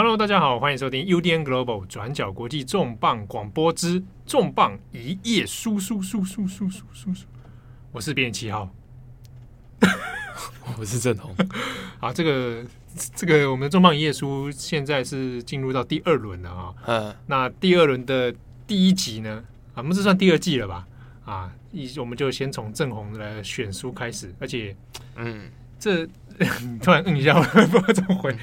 [0.00, 7.26] Hello，大家好，欢迎收听 UDN Global 转角国际重磅广播之重磅一页书书书书书书书。
[7.90, 8.72] 我是编辑七号，
[10.78, 11.34] 我是郑红。
[11.98, 12.64] 好，这个
[13.16, 16.74] 这个我们的重磅一夜书现在是进入到第二轮了啊。
[16.86, 18.32] 嗯，那第二轮的
[18.68, 19.42] 第一集呢？
[19.74, 20.86] 啊，我们这算第二季了吧？
[21.24, 24.76] 啊，一我们就先从郑红来选书开始，而且，
[25.16, 26.06] 嗯，这
[26.80, 28.38] 突然摁一下，我不知道怎么回。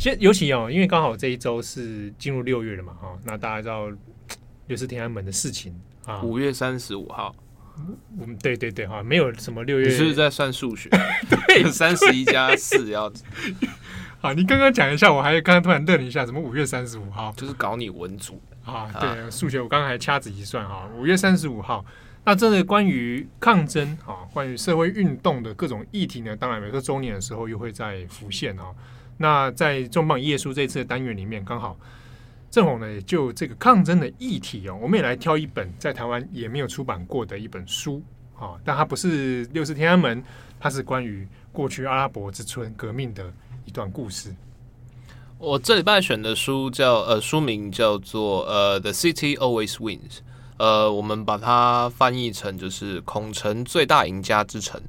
[0.00, 3.86] 先尤其哦，因为刚好这一周是进入六月了嘛，哈，那大家知道
[4.66, 7.36] 六四天安门的事情啊，五月三十五号，
[8.18, 10.88] 嗯，对对对，哈，没有什么六月，你是不是在算数学？
[11.28, 13.12] 对，三十一加四要，
[14.22, 18.40] 好，你刚刚讲一下，我还刚刚突然愣了一下，什么五月三十五号，就是搞你文组。
[18.64, 21.84] 啊，对，数学我刚刚还掐指一算哈，五月三十五号，
[22.24, 28.64] 那真的关于抗争啊，关于社会运动的各种议题呢，当然每个周年的时候又会再浮现啊。
[29.22, 31.76] 那在重磅一页书这次的单元里面，刚好
[32.50, 38.02] 郑红呢，就这个抗争的议题哦，我们也来挑一本在台湾也没有出版过的一本书
[38.34, 40.24] 啊，但它不是六四天安门，
[40.58, 43.30] 它是关于过去阿拉伯之春革命的
[43.66, 44.34] 一段故事。
[45.36, 49.98] 我这礼拜选的书叫呃，书名叫做呃，《The City Always Wins》，
[50.56, 54.80] 呃，我们把它翻译成就是“孔城最大赢家之城”。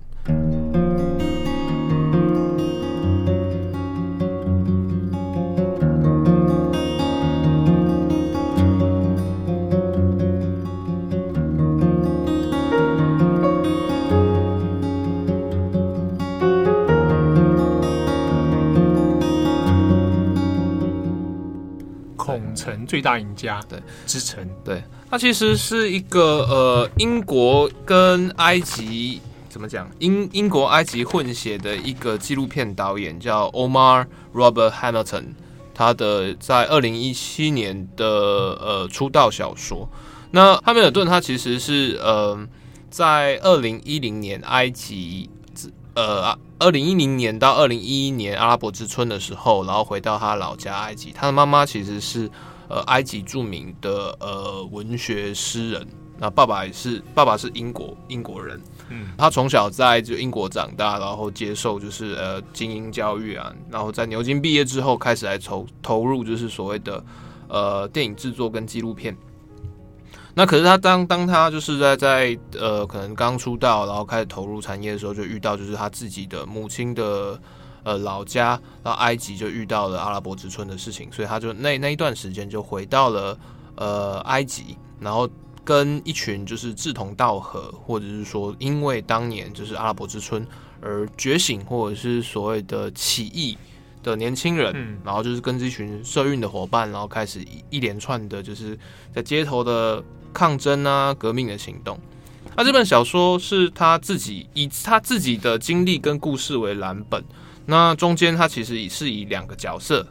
[22.92, 35.28] 最大赢家对之城，对，它其实是一个呃英国跟埃及怎么讲英英国埃及混血的一个纪录片导演叫 Omar Robert Hamilton，
[35.74, 39.90] 他的在二零一七年的呃出道小说。
[40.32, 42.46] 那汉密尔顿他其实是呃
[42.90, 45.30] 在二零一零年埃及
[45.96, 46.38] 呃。
[46.62, 51.12] 二零一零年到二零一一年阿拉伯之春的时候，然后回到他老家埃及。
[51.12, 52.30] 他的妈妈其实是
[52.72, 55.86] 呃埃及著名的呃文学诗人，
[56.18, 58.62] 那爸爸也是爸爸是英国英国人。
[58.90, 67.04] 嗯，他从小在就英国长大，然后接受就是呃精英教育啊，然后在牛津毕业之后开始来投投入就是所谓的
[67.50, 69.16] 呃电影制作跟纪录片。
[70.34, 77.38] 那可是他当当他就是在在呃可能刚出道，然后开始投入产业的时候，就遇到就是他自己的母亲的
[77.84, 83.38] 呃老家，然后埃及就遇到了阿拉伯之春的事情，所以他就那那一段时间就回到了
[83.76, 85.30] 呃埃及，然后
[85.64, 90.46] 跟一群就是志同道合，或者是说因为当年就是阿拉伯之春
[90.82, 93.58] 而觉醒，或者是所谓的起义
[94.02, 98.78] 的年轻人，嗯，然后就是跟这群社运的伙伴，然后开始一一连串的就是
[99.14, 100.04] 在街头的。
[100.34, 102.00] 抗争啊，革命的行动。
[102.56, 107.22] 那这本小说是他自己以他自己的经历跟故事为蓝本。
[107.72, 110.06] 那中间它其实也是以两个角色，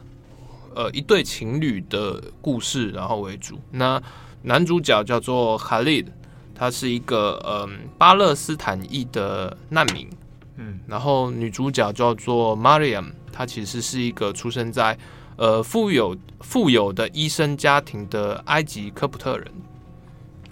[0.73, 3.59] 呃，一对情侣的故事然后为主。
[3.69, 4.01] 那
[4.41, 6.07] 男主角叫做 Khalid，
[6.55, 7.69] 他是一个嗯、呃、
[7.99, 10.09] 巴勒斯坦裔的难民。
[10.55, 14.97] 嗯，然后女主角叫做 Mariam，她其实是一个出生在
[15.35, 19.47] 呃富有富有的医生家庭的埃及科普特人。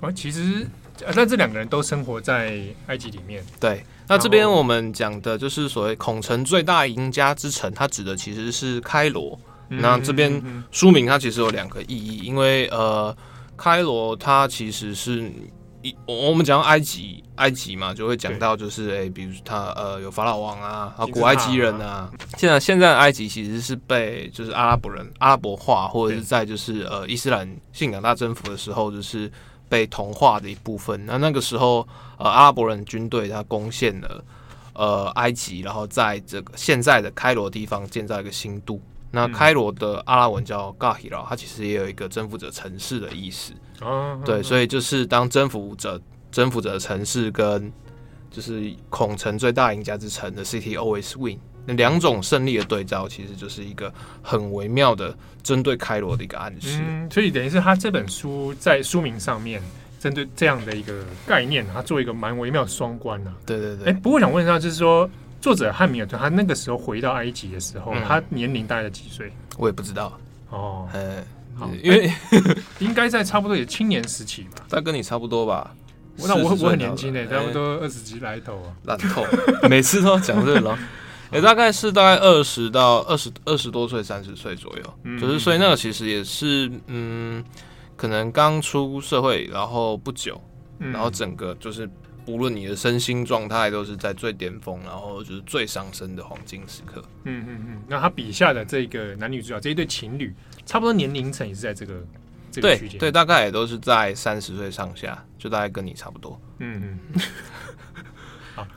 [0.02, 0.68] 哦，其实，
[1.16, 3.44] 那这两个人都生活在埃及里面。
[3.60, 9.40] 对，那这边我们讲的就是所谓“孔城最大赢家之城”，它指的其实是开罗。
[9.70, 13.16] 嗯、那这边书名它其实有两个意义，因为呃，
[13.56, 15.32] 开罗它其实是
[15.84, 22.10] 一我们讲埃及，埃及嘛，就会讲到就是哎，比如它呃有法老王啊，啊古埃及人啊。
[22.36, 29.32] 现在现在埃及其实是被就是阿拉伯人阿拉伯化，或者是在就是呃伊斯兰信仰大征服的时候就是。
[29.70, 31.06] 被同化的一部分。
[31.06, 31.88] 那那个时候，
[32.18, 34.24] 呃，阿拉伯人军队他攻陷了
[34.74, 38.82] 呃埃及，然后在这个现在的开罗地方建造一个新都。
[39.12, 43.54] 那开罗的阿拉文叫 Gahira，它其实也有一个征服者城市的意思。
[43.82, 46.00] 哦，对，所以就是当征服者
[46.32, 47.72] 征服者的城市跟
[48.30, 51.40] 就是孔城最大赢家之城的 City always win。
[51.66, 56.80] 那两种胜利的对照，其实就是一个很微妙的针对开罗的一个暗示。
[56.82, 59.62] 嗯，所以等于是他这本书在书名上面
[60.00, 63.32] 针对这样的一个概念，他做一个蛮微妙的双关呢。
[63.46, 63.90] 对对对。
[63.90, 65.08] 哎，不过我想问一下，就是说
[65.40, 69.32] 作者汉密尔顿他那个时候回到埃及的时候，嗯、他年龄大概几岁？
[69.58, 70.18] 我也不知道。
[70.50, 71.24] 哦，呃，
[71.56, 72.12] 好，因为
[72.80, 74.66] 应该在差不多也青年时期吧。
[74.70, 75.76] 他跟你差不多吧？
[76.18, 79.26] 那我我很年轻诶，差不多二十几来头啊，烂透。
[79.70, 80.78] 每次都要讲这个。
[81.32, 87.44] 也大概是大概二十到二十二十多岁、三十岁左右，嗯、就是所以那个其实也是嗯，
[87.96, 90.42] 可能刚出社会，然后不久，
[90.80, 91.88] 嗯、然后整个就是
[92.26, 97.04] 不论你的身心状态都是在最巅峰，然后就是最上升的黄金时刻。
[97.26, 97.82] 嗯嗯嗯。
[97.88, 100.34] 那他笔下的这个男女主角这一对情侣，
[100.66, 101.94] 差不多年龄层也是在这个
[102.52, 106.42] 这个区间，对对，大概也都是在三十岁上下，就大概跟你差不多。
[106.58, 107.22] 嗯嗯。
[108.56, 108.68] 好，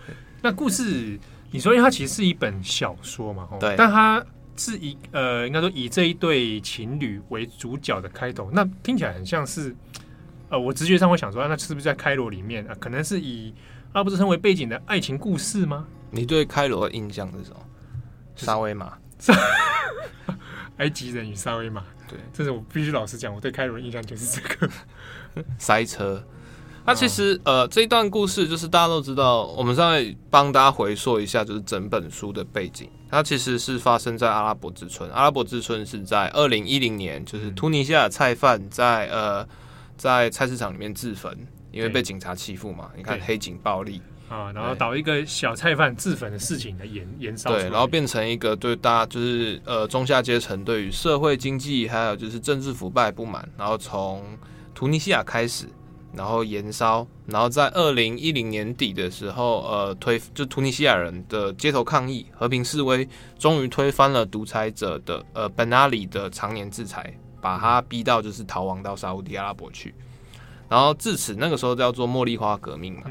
[0.43, 1.19] 那故事。
[1.53, 4.25] 你说，因为它其实是一本小说嘛，对，但它
[4.57, 9.77] 是以呃，应该说以这一对情侣为主角的开头，那听起来很像是，
[10.49, 12.75] 呃，我直觉上会想说，那是不是在开罗里面啊？
[12.81, 13.55] 可能是以
[13.93, 15.87] 阿布斯称为背景的爱情故事吗？
[16.11, 17.57] 你对开罗的印象是什么？
[18.35, 18.97] 沙威玛，
[20.79, 24.71] 埃及人与沙威玛，对，这是我必须老实讲，我对开罗的印象就是这个
[25.59, 26.27] 塞车。
[26.85, 32.91] 那其实，呃，这一段故事就是大家都知道，我们再帮大家回溯一下，就是整本书的背景。
[33.09, 35.09] 它其实是发生在阿拉伯之春。
[35.11, 39.47] 阿拉伯之春是在二零一零年，就是突尼西亚菜贩在呃
[39.97, 41.37] 在菜市场里面自焚，
[41.71, 42.91] 因为被警察欺负嘛。
[42.97, 54.25] 你看黑警暴力啊，然后导一个小菜贩自焚的事情的延延烧，对，然后变成一个对大家就是呃中下阶层对于社会经济还有就是政治腐败不满，然后从
[54.75, 55.69] 突尼西亚开始。
[56.15, 69.95] 然后延烧，然后在二零一零年底的时候，呃，推就突尼西亚人的街头抗议、和平示威，终于推翻了独裁者的呃本阿里的常年制裁，把他逼到就是逃亡到沙乌地阿拉伯去。
[70.69, 73.03] 然后自此那个时候叫做茉莉花革命嘛，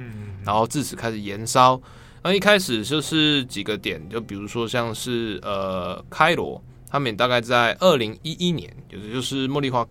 [0.44, 1.80] 然后自此开始延烧。
[2.24, 9.83] 那一开始就是几个点，就比如说像是呃开罗，他们大概在二零一一年，就是就是茉莉花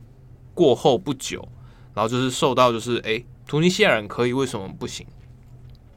[0.55, 1.47] 过后不久。
[1.95, 5.07] 然后就是受到就是哎，突尼西亚人可以为什么不行？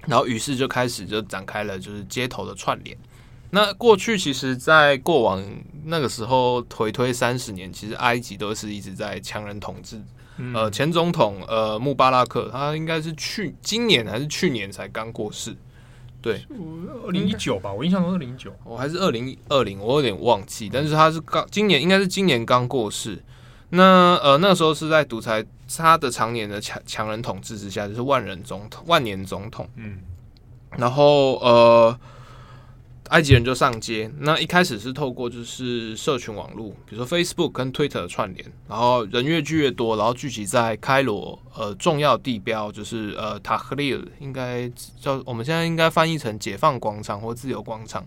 [0.05, 2.97] 然后于是就开始就展开了就是街头的串联。
[3.51, 5.43] 那过去其实，在过往
[5.85, 10.01] 那个时候回推三十年，其实埃及都是一直在强人统治。
[10.37, 15.55] 嗯、呃，前总统呃穆巴拉克，他应该是去今年还是去年才刚过世？
[16.19, 16.43] 对，
[17.05, 20.69] 二零一九吧，我印象中是二零一九，我还是二零二零，我有点忘记。
[20.73, 23.21] 但是他是刚今年应该是今年刚过世。
[23.69, 25.45] 那呃，那时候是在独裁，
[25.77, 29.67] 他的常年的强强人统治之下，就是万人总统、万年总统。
[29.75, 29.99] 嗯，
[30.77, 31.99] 然后呃，
[33.09, 34.11] 埃及人就上街。
[34.19, 44.69] 那一开始是透过就是社群网络，比如说 Facebook 跟 Twitter 的串联，然后人越聚越多，然后聚集在开罗呃重要地标，就是呃塔赫利尔，应该
[44.99, 48.05] 叫我们现在应该翻译成解放广场或自由广场。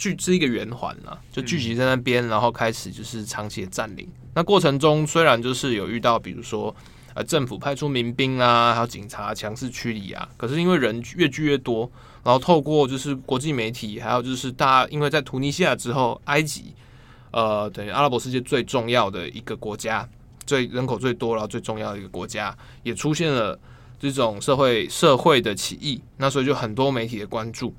[0.00, 4.08] 聚是一个圆环啦，就聚集在那边，然后开始就是长期的占领。
[4.34, 6.74] 那过程中虽然就是有遇到，比如说
[7.12, 11.90] 呃政府派出民兵啊，还有警察强势驱离啊，可是因为人越聚越多，
[12.24, 16.74] 然后透过就是国际媒体，还有就是大家因为在突尼西亚之后，埃及
[17.32, 20.08] 呃等于阿拉伯世界最重要的一个国家，
[20.46, 23.58] 最人口最多然后最重要的一个国家，也出现了
[23.98, 27.74] 这种社会社会的起义，那所以就很多媒体的关注。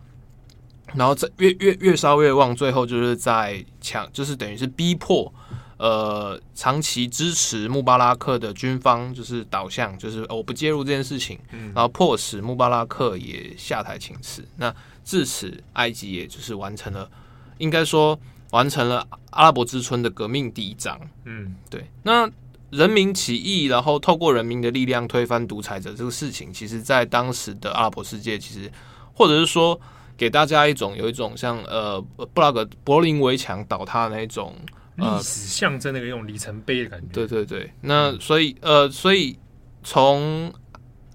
[0.93, 5.33] 然后在越越越烧越旺，最后就是在抢，就是等于是逼迫，
[5.77, 11.39] 呃，长期支持穆巴拉克的军方就是导向，就是我不介入这件事情，
[11.73, 14.45] 然后迫使穆巴拉克也下台请辞。
[14.57, 14.73] 那
[15.03, 17.09] 至此，埃及也就是完成了，
[17.57, 18.19] 应该说
[18.51, 20.99] 完成了阿拉伯之春的革命第一章。
[21.23, 21.89] 嗯，对。
[22.03, 22.29] 那
[22.69, 28.69] 人民起义，然后透过人民的力量推翻独裁者这个事情，其实在当时的阿拉伯世界，其实
[29.13, 29.79] 或者是说。
[30.21, 31.99] 给大家一种有一种像呃
[32.31, 34.55] 布拉格柏林围墙倒塌的那一种
[34.97, 37.07] 历史象征的一种里程碑的感觉。
[37.11, 39.39] 对对对，那所以呃，所以
[39.83, 40.53] 从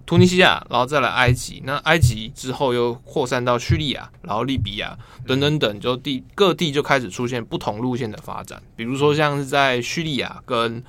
[0.05, 8.61] 突尼西亚，然后再来埃及，那埃及之后又扩散到叙利亚，然后利比亚等等等，就地各地就开始出现不同路线的发展。
[8.75, 10.83] 比如说像是在叙利亚跟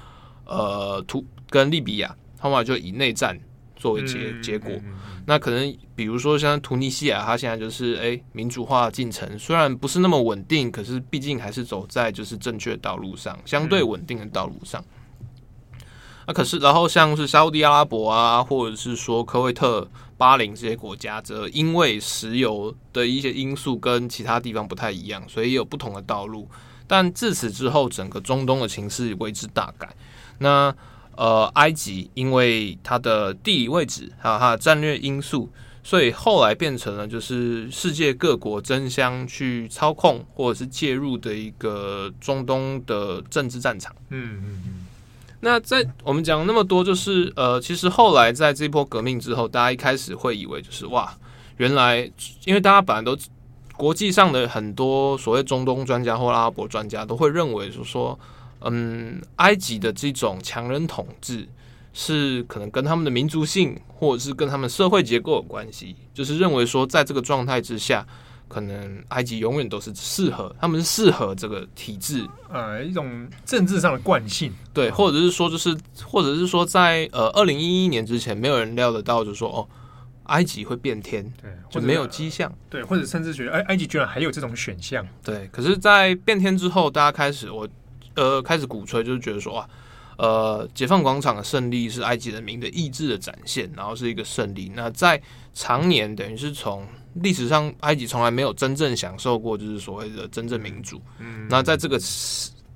[0.45, 3.39] 呃突跟利比亚，他们就以内战
[3.77, 4.71] 作为结结果。
[5.25, 14.83] 那可能，比如说像突尼西亚，它现在就是哎、欸，民主化进程虽然不是那么稳定，可是毕竟还是走在就是正确的道路上，相对稳定的道路上。
[16.25, 26.49] 那、可是，然后像是沙乌地阿拉伯啊，或者是说科威特、巴林这些国家，则因为石油的一些因素跟其他地方不太一样，所以有不同的道路。
[26.85, 29.93] 但自此之后，整个中东的情势为之大改。
[30.39, 30.73] 那
[31.17, 35.49] 呃，埃及因为它的地理位置还有它的战略因素，
[35.83, 43.93] 所以后来变成了就是世界各国争相去操控或者是介入的一个中东的政治战场。
[44.09, 44.85] 嗯嗯嗯。
[45.39, 51.15] 那在我们讲那么多，就是呃，其实后来在这波革命之后，大家一开始会以为就是哇，
[51.57, 52.09] 原来
[52.45, 53.15] 因为大家本来都
[53.75, 58.19] 国际上的很多所谓中东专家或阿拉伯专家都会认为，就是说，
[58.61, 61.47] 嗯，埃及的这种强人统治
[61.93, 68.05] 是可能跟他们的民族性或者是跟他们社会结构有关系，就是认为说，在这个状态之下，
[68.47, 79.67] 可能埃及永远都是适合，他们是适合这个体制，呃，一种政治上的惯性，对，或者是说，就是或者是说在，在呃二零一一年之前，没有人料得到，就是说，哦。
[80.27, 85.47] 埃及会变天，对，就没有迹象，对，或者甚至觉得，哎，埃及居然还有这种选项，对。
[85.53, 87.65] 可是，在变天之后，大家开始我
[88.17, 89.69] 呃开始鼓吹，就是觉得说啊，
[90.17, 94.69] 呃，解放广场的胜利是埃及人民的意志的展现，然后是一个胜利。
[94.75, 95.21] 那在
[95.53, 101.01] 常年等于是从历史上，埃及从来没有真正享受过，就是所谓的真正民主。
[101.19, 101.99] 嗯，那在这个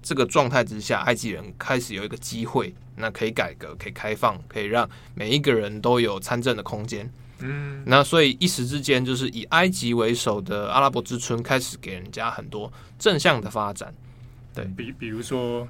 [0.02, 7.12] 这个状态之下，埃及人开始有一个机会，那可以改革，可以开放，可以让每一个人都有参政的空间。
[7.44, 13.92] 嗯，那所以一时之间，就是以埃及为首的阿拉伯之春开始给人家很多正向的发展。
[14.54, 15.68] 对，比比如说，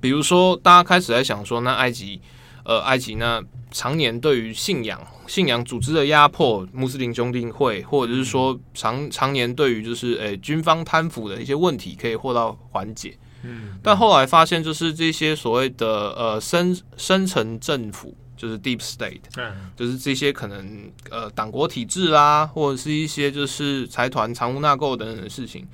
[0.00, 2.20] 比如说，大家开始在想说，那埃及，
[2.64, 13.16] 呃，埃及那常年对于信仰、信仰组织的压迫，穆斯林兄弟会，或者是说常常年对于就是诶、欸、军方贪腐的一些问题，可以获到缓解。
[13.42, 18.16] 嗯，但后来发现，就是这些所谓的呃深深层政府。
[18.40, 25.68] 就是 deep state，嗯，就是这些可能呃党国体制啦，或者是一些就是财团藏污纳垢等等的事情，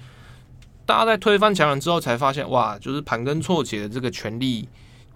[0.86, 4.66] 大家在推翻强人之后才发现，哇，就是盘根错节的这个权力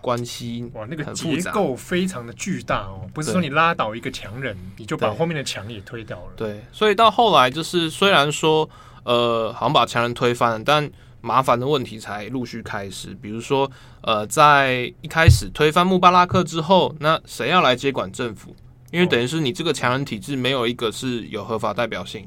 [0.01, 6.33] 关系，哇，那个结构非常的巨大哦，不是说你拉倒一个强人，你就把后面的墙也推掉了。
[6.37, 8.69] 对，所以到后来就是虽然说
[9.05, 10.91] 呃好像把强人推翻了，但
[11.23, 18.57] 麻烦的问题才陆续开始，比如说，呃，在一开始推翻穆巴拉克之后，那谁要来接管政府？
[18.91, 22.27] 因为等于是你这个强人体制没有一个是有合法代表性，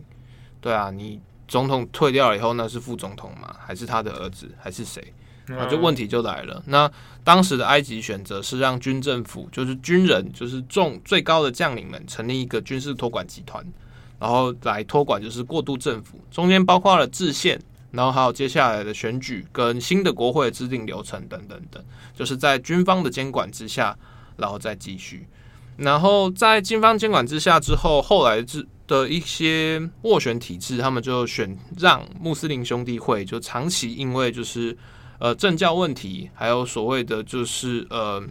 [0.61, 5.13] 对啊，你总统退掉了以后，那是副总统吗，还是他的儿子，还是谁？
[5.49, 6.61] 啊，就问题就来了。
[6.67, 6.89] 那
[7.23, 13.65] 当时的埃及选择是让军政府，就是军人，就是重最高的将领们成立一个军事托管集团，
[14.19, 17.59] 然后来托管就是过渡政府，中间包括了制宪。
[17.91, 21.79] 然后还有接下来的选举跟新的国会制定流程等等等，
[22.15, 23.95] 就是在军方的监管之下，
[24.35, 25.27] 然后再继续。
[25.77, 34.77] 然后在军方监管之下之后，后来之的一些斡旋体制，他们就选让穆斯林兄弟会就长期因为就是
[35.19, 38.23] 呃政教问题，还有所谓的就是呃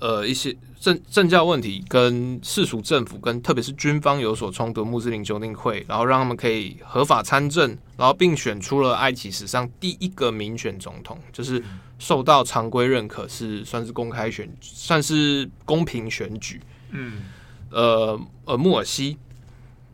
[0.00, 0.56] 呃一些。
[0.80, 11.62] 政政教问题跟世俗政府跟特别是军方有所冲突，穆斯林兄弟会，然后让他们可以合法参政，然后并选出了埃及史上第一个民选总统，就是
[11.98, 16.58] 受到常规认可，是算是公开选，算是公平选举。
[16.92, 17.24] 嗯，
[17.70, 19.16] 呃呃，穆尔西，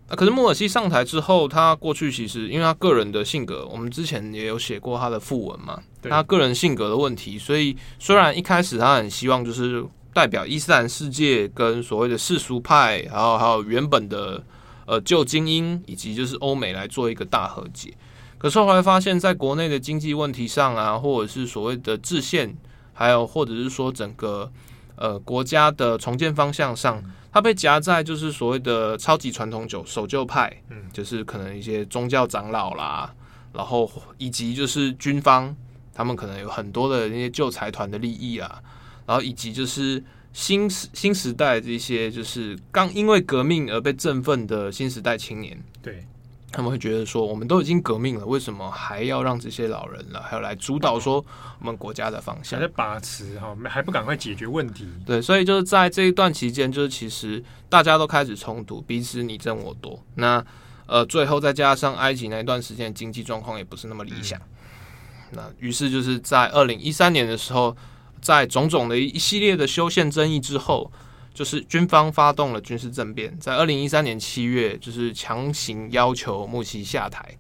[0.09, 9.85] 啊，可是穆尔西上台之后，他过去其实因为他个人的性格，我们之前也有写过他的副文嘛，他个人性格的问题，所以虽然一开始他很希望就是。
[10.16, 14.42] 代表伊斯兰世界跟所谓的世俗派，然后还有原本的
[14.87, 17.92] 呃旧精英，以及就是欧美来做一个大和解。
[18.38, 22.56] 可是后来发现，在国内的经济问题上啊，或者是所谓的制宪，
[22.95, 24.50] 还有或者是说整个
[24.95, 27.04] 呃国家的重建方向上，
[27.37, 33.14] 它被夹在就是所谓的超级传统酒守旧派，嗯，就是可能一些宗教长老啦，
[33.52, 35.55] 然后以及就是军方，
[35.93, 38.62] 他们可能有很多的那些旧财团的利益啊。
[39.05, 40.02] 然后以及就是
[40.33, 46.07] 新时新时代这些就是刚因为革命而被振奋的新时代青年，对，
[46.53, 51.25] 他们会觉得说，我们都已经革命了，为什么还要让这些老人了，还要来主导说
[51.61, 52.59] 我们国家的方向？
[52.59, 54.87] 还在把持哈，还不赶快解决问题？
[55.05, 60.03] 对，所以就是在这一段期间，就是其实大家都开始冲突，彼此你争我夺。
[60.15, 60.45] 那
[60.87, 67.76] 呃，最后再加上埃及那一段时间经济状况也不是那么理想，嗯、那于是就是在二零一三年的时候。
[68.19, 70.91] 在种种的一系列的修宪争议之后，
[71.37, 77.37] 就是军方发动了军事政变，在二零一三年七月，就是强行要求穆西下台，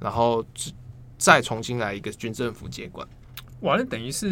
[0.00, 0.44] 然后
[1.16, 3.06] 再重新来一个军政府接管。
[3.60, 4.28] 哇，那等于是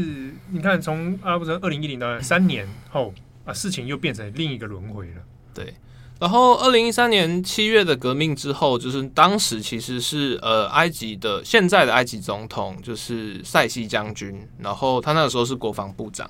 [0.50, 5.22] 你看，从阿布什二零一零到三年后啊，事情又变成另一个轮回了。
[5.54, 5.72] 对。
[6.18, 16.28] 然后，二零一三年七月的革命之后，就是当时其实是呃，埃及的现在的埃及总统就是塞西将军，然后他那个时候是国防部长。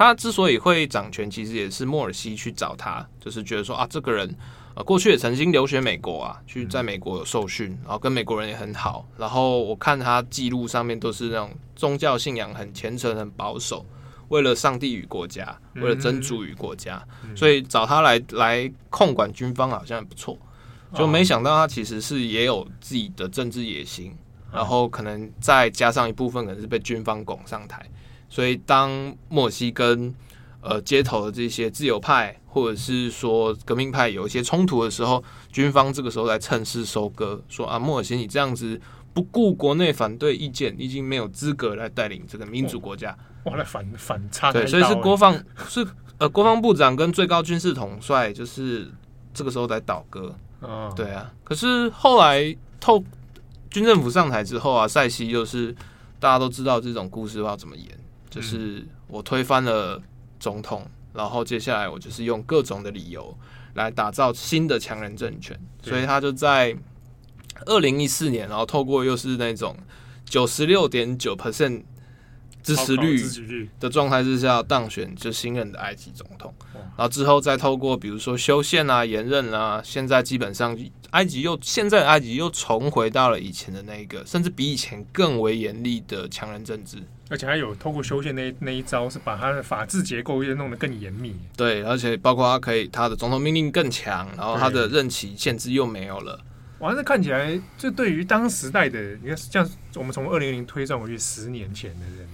[0.00, 4.34] 他之所以会掌权，其实也是莫尔西去找他，就是觉得说啊，这个人
[4.74, 9.06] 呃过去也曾经留学美国啊，去在美国有受训，然后跟美国人也很好。
[9.18, 13.84] 然后我看他记录上面都是那种宗教信仰很虔诚、很保守。
[14.28, 20.38] 为了上帝与国家，为了真主与国家，嗯、所以找他来来控管军方好像也不错。
[20.94, 24.16] 就没想到他其实是也有自己的政治野心，
[24.50, 27.84] 然后可能再加上一部分可能是被军方拱上台，
[28.30, 30.14] 所以当墨西跟
[30.62, 35.22] 呃街头的这些自由派或者是说革命派有一些冲突的时候，
[35.52, 38.80] 军方这个时候来趁势收割，说啊莫尔西你这样子
[39.12, 43.14] 不顾国内反对意见，已经没有资格来带领这个民主国家。
[43.44, 45.34] 哇，来反反差对，所以是国防
[45.68, 45.86] 是
[46.18, 48.90] 呃国防部长跟最高军事统帅就是
[49.34, 50.34] 这个时候在倒戈。
[50.62, 53.02] 嗯，对啊，可是后来透
[53.70, 55.74] 军政府上台之后啊，塞西就是
[56.18, 57.86] 大家都知道这种故事要怎么演，
[58.30, 60.00] 就是我推翻了
[60.38, 63.36] 总统，然后接下来我就是用各种的理由
[63.74, 66.74] 来打造新的强人政权，所以他就在
[67.66, 69.76] 二零一四年，然后透过又是那种
[70.24, 71.82] 九十六点九 percent。
[72.62, 80.78] 支持率的状态之下当选就新任的埃及总统，然后之后再透过比如说修宪啊、延任啊，现在基本上
[81.12, 86.98] 埃及又现在埃及又重回到了以前的那个，甚至比以前更为严厉的强人政治，
[87.30, 91.34] 而且还有透过修宪那那一招，是把他的法治结构也弄得更严密。
[91.56, 96.38] 对，而且包括他可以他的总统命令更强，然后他的任期限制又没有了。
[96.80, 102.28] 哇，这看起来就对于当时代的，你看像我们从二零零推算回去十年前的人。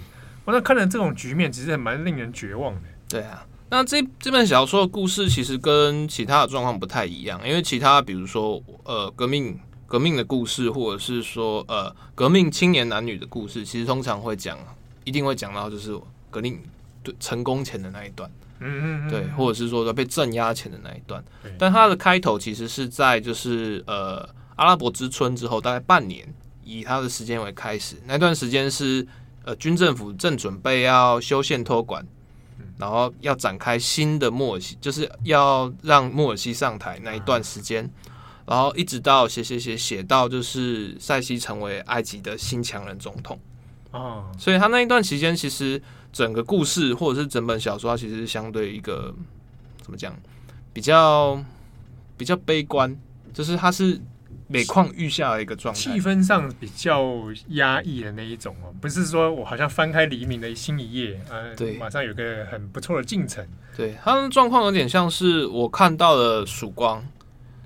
[0.44, 2.82] 我那看了这种局面，其实还蛮令人绝望的。
[3.08, 14.56] 对啊，那这这本小说的故事其实跟其他的状况不太一样，因为其他比如说呃革命革命的故事，或者是说呃革命青年男女的故事，其实通常会讲，
[15.06, 15.98] 一定会讲到就是
[16.30, 16.62] 格林
[17.02, 21.24] 对成功前的那一段，嗯嗯嗯，对，或者是说被镇压前的那一段。
[21.58, 26.28] 但它的开头其实是在就是呃阿拉伯之春之后大概半年，
[26.62, 29.08] 以它的时间为开始，那段时间是。
[29.46, 32.04] 呃，军政府正准备要修宪托管，
[32.76, 37.88] 然后要展开新的莫尔西，就是要让莫尔西上台那一段时间，
[38.44, 43.38] 然后一直到写写写写到就是塞西成为埃及的新强人总统
[43.96, 45.80] 啊，所以他那一段期间，其实
[46.12, 49.14] 整个故事或者是整本小说，它其实是相对一个
[49.82, 50.14] 怎么讲，
[50.72, 51.42] 比较
[52.16, 52.96] 比较悲观，
[53.32, 54.00] 就是它是。
[54.48, 57.04] 每况愈下的一个状态，气氛上比较
[57.48, 63.44] 压抑的那一种哦，不是说我好像翻开黎明的新一页，呃，对，马上有个很不错的进程。
[63.76, 67.04] 对，他的状况有点像是我看到了曙光，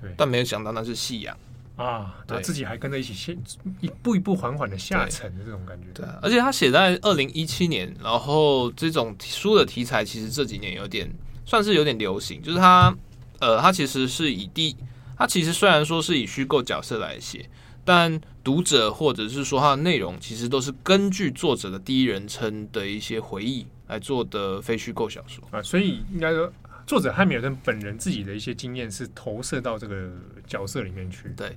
[0.01, 1.37] 对，但没有想到那是夕阳
[1.81, 3.33] 啊，对，自己还跟着一起下，
[3.79, 5.87] 一步一步缓缓的下沉的这种感觉。
[5.93, 11.11] 对，而且他写在二零一七年，然后这种书的题材其实这几年有点
[11.45, 12.95] 算是有点流行，就是他，
[13.39, 14.75] 呃，他其实是以第。
[15.17, 17.47] 他其实虽然说是以虚构角色来写，
[17.85, 25.61] 但读者或者是说他的内容，其实都是根据作者的第一人称的一些回忆来做的非虚构小说啊。
[25.61, 26.51] 所以应该说，
[26.87, 30.09] 作者汉密尔顿本人自己的一些经验是投射到这个
[30.47, 31.31] 角色里面去。
[31.37, 31.55] 对，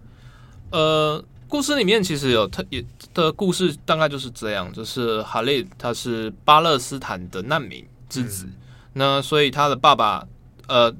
[0.74, 2.84] 呃，故事里面其实有特也
[3.14, 8.54] 的故事，大概就是这样，就是哈利他是巴勒斯坦的难民之子，嗯、
[8.94, 10.26] 那所以他的爸爸
[10.68, 10.94] 呃。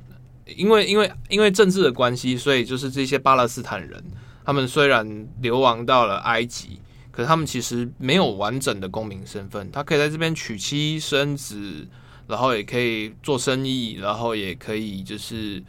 [0.59, 4.05] 因为因为因为政治的关系，所以就是这些巴勒斯坦人，
[4.45, 6.79] 他们虽然流亡到了埃及，
[7.11, 9.73] 可是他们其实没有完整的公民身份。
[9.73, 11.89] 他可以在这边娶妻生子，
[12.29, 15.65] 然后也可以做生意，然后也可以就是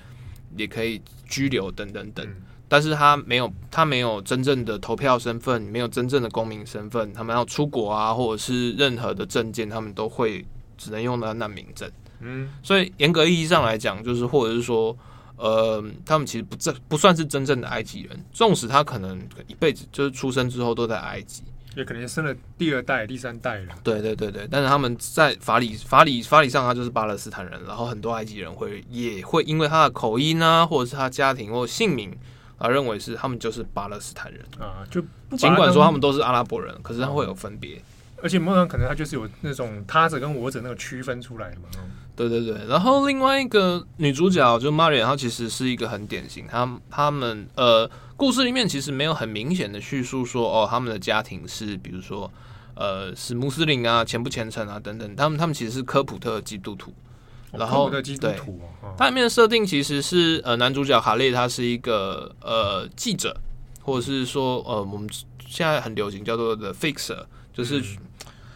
[0.58, 2.28] 也可以居留等等等。
[2.76, 7.14] 但是他没有他没有真正的投票身份，没有真正的公民身份。
[7.14, 10.46] 他们要出国啊，或者是任何的证件，他们都会
[10.78, 11.90] 只能用到难民证。
[12.20, 14.94] 嗯，所以严格意义上来讲，就是或者是说，
[15.38, 21.44] 呃，他们其实不正不算是真正的埃及人，纵使他可能一辈子就是出生之后都在埃及，
[21.78, 23.74] 也可能生了第二代、第三代了。
[23.86, 32.14] 对对对对，但是他们在法理法理法理上，他就是巴勒斯坦人，然后很多埃及人会也会因为他的口音啊，或者是他家庭或姓名
[32.58, 35.02] 而认为是他们就是巴勒斯坦人啊，就
[35.38, 37.82] 尽管说他们都是阿拉伯人，可是他会有分别，
[38.22, 41.68] 而且某种可能他就是有那种他者跟我者那个区分出来的嘛。
[42.16, 52.32] 对对对，然后另外一个女主角就 Mariam，她其实是一个很典型，她他们呃故事里面其实没有很明显的叙述说哦他们的家庭是比如说
[52.74, 56.94] 呃是穆斯林啊虔不虔诚啊等等，他们他们其实是科普特基督徒，
[57.58, 63.36] 然后、哦、基督徒对，它里面的设定其实是呃男主角哈利他是一个呃记者，
[63.82, 65.10] 或者是说呃我们
[65.48, 67.80] 现在很流行叫做的 fixer，就是。
[67.80, 67.98] 嗯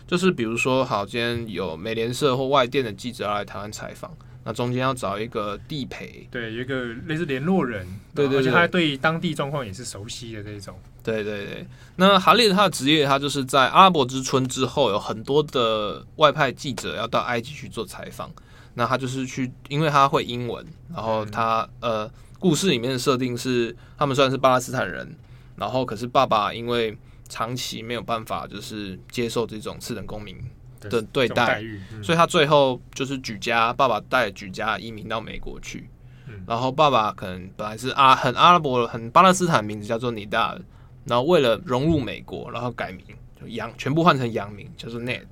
[0.10, 4.12] 就是比如说，好，今天有美联社或外电的记者要来台湾采访，
[4.44, 7.86] 那中间要找一个地陪，对，有一个类似联络人，
[8.16, 10.76] 对对，对，而且他对当地状况也是熟悉的这种。
[11.04, 11.68] 对对对。
[11.98, 18.32] 那哈利他的职业，他就是在阿拉伯之春之后，有很多的外派记者要到埃及去做采访，
[18.80, 25.14] 那他就是去，因为他会英文，然后他、嗯、呃故事里面的设定是，他们虽然是巴勒斯坦人，
[25.58, 30.38] 然后可是爸爸因为长期没有办法就是接受这种次等公民
[30.80, 35.90] 的对待，嗯、所以他最后就是举家，爸爸带举家移民到美国去。
[36.28, 40.58] 嗯、然后爸爸可能本来是阿很阿拉伯很巴勒斯坦名字叫做尼达，
[41.04, 43.04] 然后为了融入美国，然后改名
[43.42, 45.26] 就洋全部换成洋名就是 Ned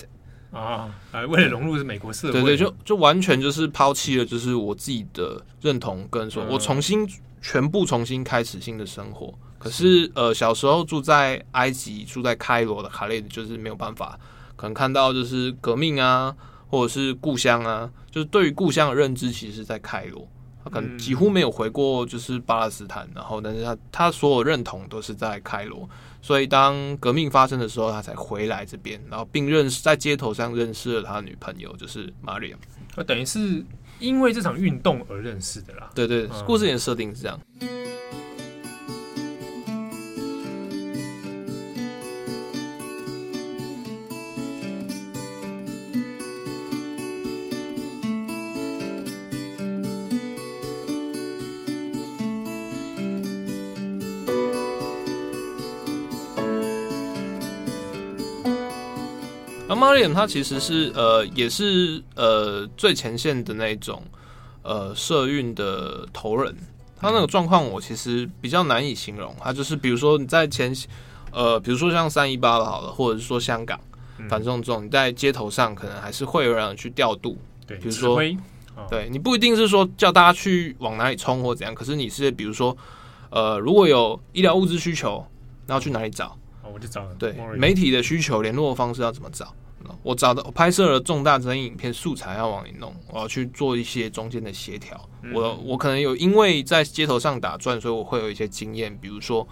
[0.51, 7.07] 啊，啊为了融入是美国社会，对对，就就完全就是抛弃了就是我自己的认同，跟说我重新
[7.41, 9.33] 全部重新开始新的生活。
[9.59, 14.17] 可是呃小时候住在埃及住在开罗的卡列就是没有办法，
[14.55, 16.35] 可能看到就是革命啊，
[16.69, 20.27] 或者是故乡啊，就是对于故乡的认知其实是在开罗。
[20.63, 25.87] 他可能几乎没有回过，就是巴勒斯坦，然后，但是他他所有认同都是在开罗，
[26.27, 32.57] 所以当革命发生的时候，他才回来这边，然后并认识在街头上认识了他的女朋友，就是 Mariam，
[32.97, 33.63] 那等于是
[33.99, 35.89] 因为这场运动而认识的啦。
[35.95, 37.39] 对对，故事里的设定是这样。
[59.75, 64.01] Mariam 他其实是呃，也是呃最前线的那种
[64.63, 66.55] 呃社运的头人。
[66.99, 69.35] 他那个状况我其实比较难以形容。
[69.39, 70.73] 他就是比如说你在前
[71.31, 73.79] 呃，比如说像三一八好了，或者是说香港
[74.27, 77.37] 反送中，你在街头上可能还是会有人去调度。
[77.67, 78.19] 对，比如说，
[78.89, 82.75] 对你不一定是说叫大家去往哪里冲或怎样，可是你是比如说
[83.29, 85.23] 呃，如果有医疗物资需求，
[85.67, 86.35] 那要去哪里找？
[86.67, 87.15] 哦，我就找了。
[87.15, 89.53] 对，媒体的需求联络方式要怎么找？
[90.03, 95.09] 我找到我拍摄了重大争议影片素材要往里弄，我要去做一些中间的协调。
[95.21, 98.95] 嗯、我我可能有因为在街头上打转，所以我会有一些经验。
[98.97, 99.47] 比如说，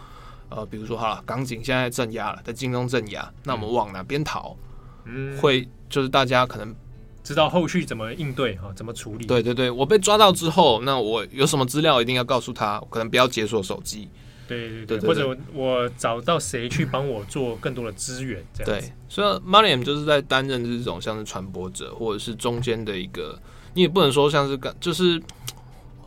[0.49, 4.57] 呃，比如说好了，港警现在镇压了，在京东镇压，那我们往哪边逃？
[5.05, 6.75] 嗯，会就是大家可能
[7.23, 9.25] 知道后续怎么应对哈，怎么处理？
[9.25, 14.09] 对对对，我被抓到之后，那我有什么资料一定要告诉他，可能不要解锁手机。
[14.47, 18.71] 对对对，或者我找到谁去帮我做更多的资源，这样。
[18.79, 23.39] 对，所以 Mariam 就是在担任这种像是传播者，或者是中间的一个，
[23.73, 25.19] 你也不能说像是就是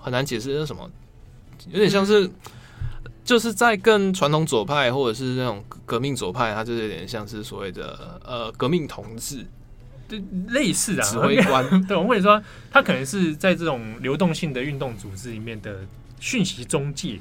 [0.01, 0.88] 很难解释是什么，
[1.70, 2.31] 有点像是
[3.24, 9.44] 就是在更传统左派或者是那种革命左派，他就是有点像是所谓的呃革命同志，
[10.09, 11.68] 对，类似的指挥官。
[11.88, 15.81] 对，我跟你说他可能是在这种流动性的运动组织里面的
[16.20, 17.18] 讯息中介。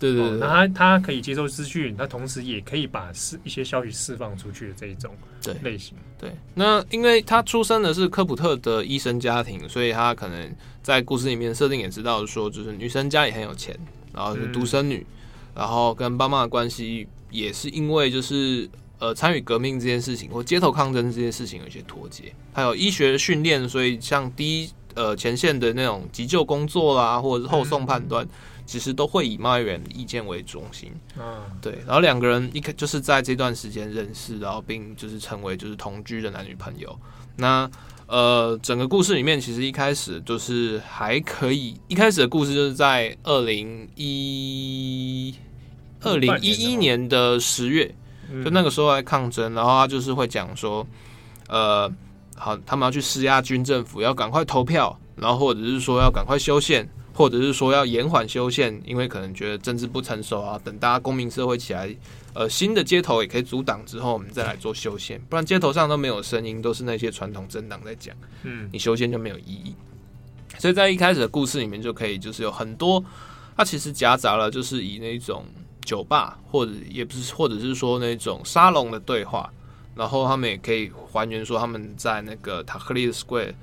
[0.00, 5.54] 对对对，那他他可以接收资讯，他同时也可以把释一些消息释放出去的这一种对。
[5.62, 5.94] 类型。
[6.18, 10.50] 对，那因为他出生的是科普特的医生家庭，所以他可能
[10.82, 13.78] 在故事里面设定也知道说，就是女生家里很有钱，
[14.12, 15.06] 然后是独生女，
[15.54, 28.26] 然后跟爸妈的关系也是因为就是呃参与革命这件事情或街头抗争这件事情有一些脱节，还有医学训练，所以像第一呃前线的那种急救工作啦，或者是后送判断。
[28.70, 36.96] 其实都会以 Mariam 的意见为中心，嗯，对，然后两个人一开就是在这段时间认识，然后并就是成为就是同居的男女朋友。
[37.34, 37.68] 那
[38.06, 45.34] 呃，整个故事里面其实一开始就是还可以，一开始的故事就是在二零一
[46.02, 47.92] 二零一一年的十月，
[48.44, 50.86] 就那个时候在抗争，然后他就是会讲说，
[51.48, 51.92] 呃，
[52.36, 56.88] 好，他们要去施压军政府，要赶快投票，然后或者是说要赶快修宪。
[57.12, 61.94] 或者是说要延缓修宪，因为可能觉得政治不成熟啊，等大家公民社会起来，
[62.34, 69.74] 呃，新的街头也可以阻挡之后，我们再来做修宪，不然街头上都没有声音，都是那些传统政党在讲，嗯，你修宪就没有意义。
[70.58, 73.02] 所以在一开始的故事里面，就可以就是有很多，
[73.56, 75.44] 它其实夹杂了就是以那种
[75.84, 79.50] 酒吧或者也不是，或者是说那种沙龙的对话，
[79.94, 83.54] 然后他们也可以还原说他们在那个塔克利的 Square，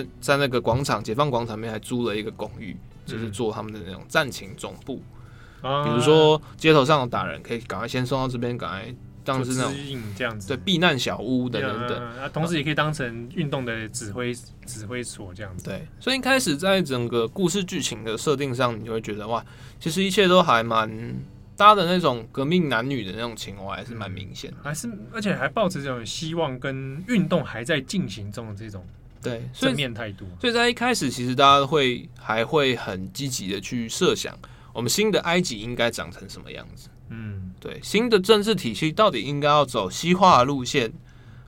[0.00, 2.76] 在在那个广场解放广场里面还租了一个公寓。
[3.04, 5.02] 就是做他们的那种战情总部，
[5.62, 9.74] 嗯、比如说街头上有打人，可以赶快先送到这边，赶快当是那种
[10.16, 12.00] 这样子，对，避难小屋等等等。
[12.16, 14.32] 啊，同时也可以当成运动的指挥
[14.64, 15.64] 指挥所这样子。
[15.64, 19.44] 对，所以一开始在整个故事剧情的设定上，你就会觉得哇，
[19.80, 20.88] 其实一切都还蛮
[21.56, 28.86] 搭的那种革命男女的那种情怀，还是蛮明显的，还是而且还抱着这种希望跟运动还在进行中的这种。
[29.22, 30.26] 对，正面态度。
[30.40, 34.36] 所以在一开始，其实大家会还会很积极的去设想，
[34.72, 36.88] 我们新的埃及应该长成什么样子？
[37.08, 40.92] 嗯，对，新的政治体系到底应该要走西化路线，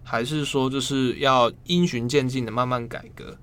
[0.02, 3.36] 还是说就是要因循渐进的慢慢改革？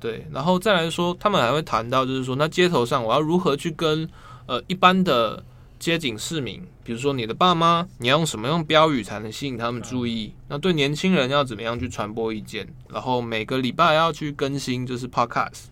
[0.00, 4.06] 对，然后再来说，他们还会谈到，就是说，那街头上我要如何去跟
[4.44, 5.42] 呃一般的
[5.78, 10.32] 街景市民，比如说你的爸妈，你要用什么样标语才能吸引他们注意？
[10.34, 12.66] 嗯、那对年轻人要怎么样去传播意见？
[12.88, 15.64] 然后每个礼拜要去更新，就是 podcast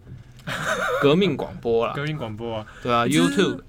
[1.00, 3.60] 革命广播啦，革命广播啊，对啊，YouTube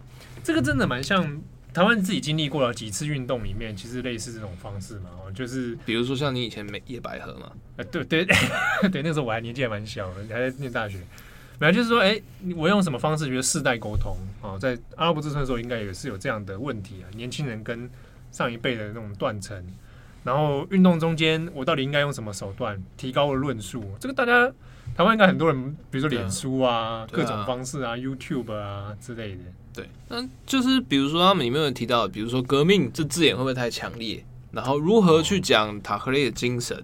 [0.43, 1.41] 这个真的蛮像。
[1.73, 8.35] 台湾自己经历过了几次运动，里面其实类似这种方式嘛，就是比如说像你以前美野百合嘛，呃，对对对，
[8.91, 10.99] 对，那时候我还年纪还蛮小的，还在念大学，
[11.63, 12.23] 本来就是说，哎、欸，
[12.57, 17.89] 我用什么方式觉得世代沟通啊，在阿拉伯之春的时候，应该也是有这样的问题啊，年轻人跟
[18.33, 19.65] 上一辈的那种断层，
[20.25, 23.81] 然后运动中间，我到底应该用什么手段提高了论述？
[23.97, 24.51] 这个大家
[24.93, 29.43] 台湾应该很多人，比如说脸书啊，啊各种方式啊，啊，YouTube 啊之类的。
[29.73, 34.21] 对，那就是比如说他们里面有提到，比如说革命这字眼会不会太强烈？
[34.51, 36.83] 然后如何去讲塔克勒的精神？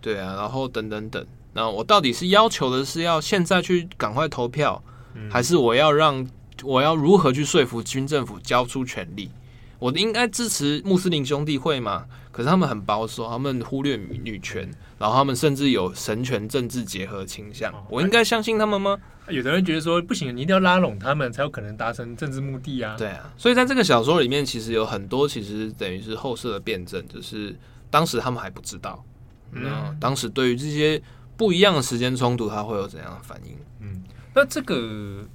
[0.00, 1.26] 对啊，然后等等等。
[1.54, 4.82] 那我到底是要求的是要现在去赶快投票，
[5.30, 6.26] 还是我要让
[6.62, 9.30] 我要如何去说服军政府交出权力？
[9.78, 12.06] 我应该支持穆斯林兄弟会吗？
[12.32, 17.72] 可是他们很保守，他们忽略女女权，然后他们甚至有神权政治结合倾向。
[17.88, 18.98] 我应该相信他们吗？
[19.28, 22.96] 有的人觉得说不行，你一定要拉拢他们，才有可能达成政治目的啊。
[22.98, 27.56] 对啊，所以在这个小说里面，其实有很多其实等于是后世的辩证，就是
[27.88, 29.04] 当时他们还不知道，
[29.52, 31.00] 嗯，当时对于这些
[31.36, 33.56] 不一样的时间冲突，他会有怎样的反应？
[33.80, 34.02] 嗯，
[34.34, 35.26] 那这个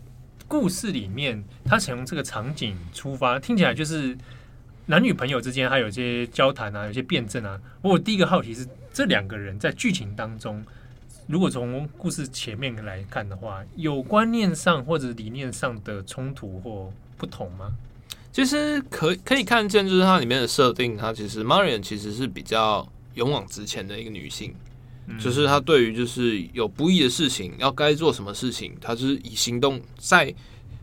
[0.48, 4.18] 故事里面，他从这个场景出发，听起来就是
[4.88, 7.60] 男女朋友之间还有一些交谈啊，有些辩证啊。
[7.82, 10.64] 我第一个好奇是，这两个人在剧情当中。
[11.28, 17.72] 如果从故事前面来看的话，有观念上或者理念上的冲突或不同吗？
[18.32, 24.69] 其实可可以看见，就是它里面的设定，它其实 Marion 其实是比较勇往直前的一个女性，嗯、
[25.18, 30.34] 就是他对于就是有不易的事情要该做什么事情，他是以行动在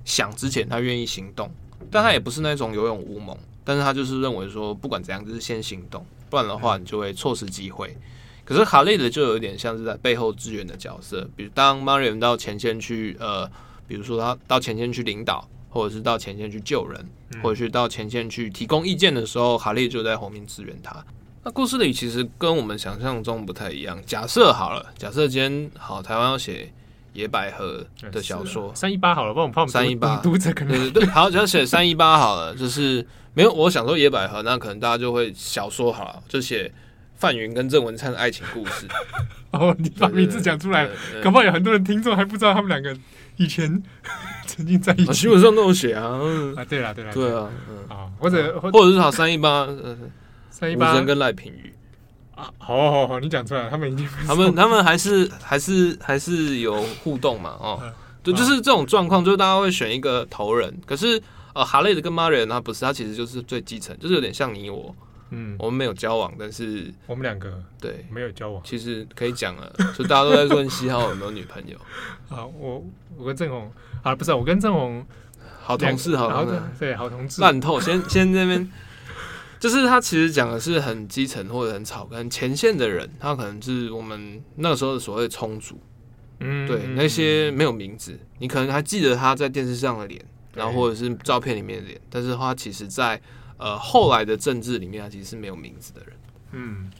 [0.04, 1.50] 想之前，他愿意行动，
[1.90, 7.96] 但他也不是那种有勇无谋，但是他就是认为说不管怎样，就是先行动，不然的话你就会错失机会。
[8.44, 13.44] 可是哈利的就有点像是在背后支援的角色，比如当 Marion 到前线去，呃，
[13.88, 17.04] 比如说他到前线去领导，或者是到前线去救人，
[17.42, 21.04] 或者是到前线去提供意见的时候，哈利就在后面支援他。
[21.46, 23.96] 那故事里其实跟我们想象中不太一样。
[24.04, 26.72] 假设好了，假设今天好台湾要写
[27.12, 36.72] 野百合的小说，三一八好了，帮我们三一八读者可能对对对，好，只要写三一八好了，就是没有我想说野百合，那可能大家就会小说好了，就写。
[37.18, 38.86] 范云跟郑文灿的爱情故事，
[39.50, 40.86] 哦，你把名字讲出来，
[41.22, 42.94] 恐怕有很多人听众还不知道他们两个
[43.38, 43.82] 以前
[44.46, 45.12] 曾经在一起。
[45.14, 46.20] 新闻上都有写啊，
[46.56, 47.48] 啊，对了，对了，对啊，
[47.88, 49.66] 啊，或者或者是好三一八，
[50.58, 51.70] 三一八跟赖品妤。
[52.34, 57.82] 啊，好好好，你讲出来，他们已经， 他们他们还是还是还是有互动嘛，哦，
[58.22, 64.94] 对，就是这种状况，就是大家会选一个头人，可是呃，哈雷的跟 Marion 他不是，他其实就是最基层，就是有点像你我。
[65.30, 68.06] 嗯，我们没有交往，但是我们两个对。
[68.12, 71.76] 没有交往，其实可以讲了，就大家都在问西浩有没有女朋友。
[72.30, 72.84] 啊，我
[73.16, 73.68] 我跟郑红
[74.04, 75.04] 啊，不是我跟郑红
[75.64, 77.42] 好同事，好同事，对，好同事。
[77.42, 77.80] 烂透。
[77.80, 78.70] 先 先那边，
[79.58, 85.80] 就是他其实讲的是很基层或者很草根前线的人，他可能是我们那个时候的所谓充足，
[86.40, 93.20] 嗯，对，那些没有名字，你可能还记得他在电视上的脸，然后或者是照片里面的脸，但是他其实在。
[93.58, 96.14] 呃，后来的政治里面，他其实是没有名字的人。
[96.52, 96.90] 嗯，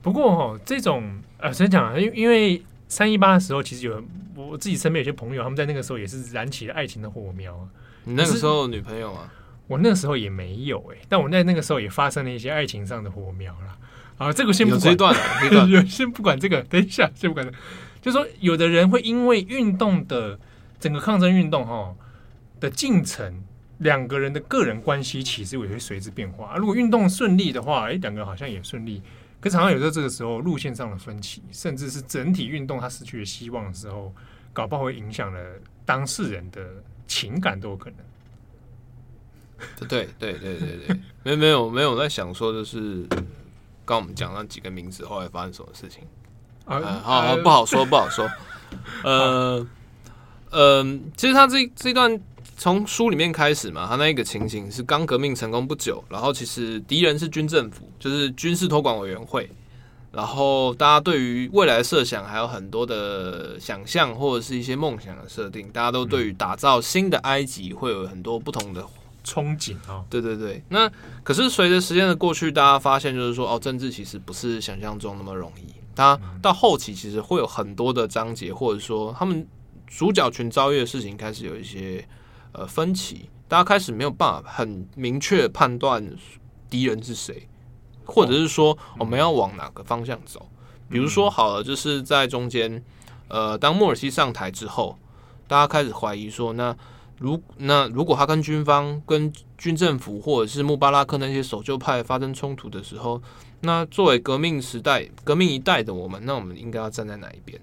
[0.00, 4.02] 不过哦，这种呃，先讲，因因为三一八的时候，其实有
[4.34, 7.68] 我自己身边有些朋友，他们在那个时候也是燃起了爱情的火苗。
[8.04, 9.30] 你那个时候有女朋友吗？
[9.66, 13.76] 我那个时候也没有哎、欸，但我在那个时候也发生了一些爱情上的火苗啦。
[14.18, 17.52] 啊，这个先不管，这段， 这段先不管这个，等一下先不管。
[18.00, 20.38] 就说有的人会因为运动的
[20.78, 21.94] 整个抗争运动哈
[22.60, 23.42] 的进程。
[23.80, 26.56] 两个人的个人关系其实也会随之变化。
[26.56, 29.02] 如果运动顺利的话，哎，两个人好像也顺利。
[29.38, 34.14] 可常常有时候这个时候路线上的分歧，甚至是整体运动它失去了希望的时候，
[34.54, 35.38] 搞不好会影响了
[35.84, 36.66] 当事人的
[37.06, 37.98] 情感都有可能。
[39.88, 43.06] 对对对对对，没有没有没有在想说，就是
[43.84, 46.02] 刚我们讲那几个名字后来发生什么事情
[46.64, 46.80] 啊？
[47.02, 48.28] 好好不好说不好说。
[49.04, 49.66] 呃
[50.50, 50.84] 呃，
[51.16, 52.20] 其实他这这段。
[52.58, 59.50] 从书里面开始嘛，他那个情形是刚革命成功不久，然后其实敌人是军政府，就是军事托管委员会，
[60.10, 68.82] 然后大家对于未来的设想还有很多的想象或者是一些梦想的设定，大家都对于打造新的埃及会有很多不同的
[69.26, 70.04] 憧憬啊。
[70.08, 70.88] 对对对，那
[71.24, 75.74] 可是随着时间的过去，大家发现就是说，哦，政治其实不是想象中那么容易。
[75.96, 79.46] 他到后期其实会有很多的章节，或者说他们
[79.86, 82.06] 主角群遭遇的事情开始有一些
[82.52, 86.06] 呃分歧，大家开始没有办法很明确判断
[86.68, 87.48] 敌人是谁，
[88.04, 90.46] 或者是说我们要往哪个方向走。
[90.88, 92.84] 比如说好了，就是在中间，
[93.28, 94.98] 呃，当莫尔西上台之后，
[95.48, 96.76] 大家开始怀疑说，那
[97.18, 103.22] 如那如果他跟军方、跟军政府或者是穆巴拉克那些守旧派发生冲突的时候，
[103.60, 107.60] 那作为革命时代、革命一代的我们，那我们应该要站在哪一边？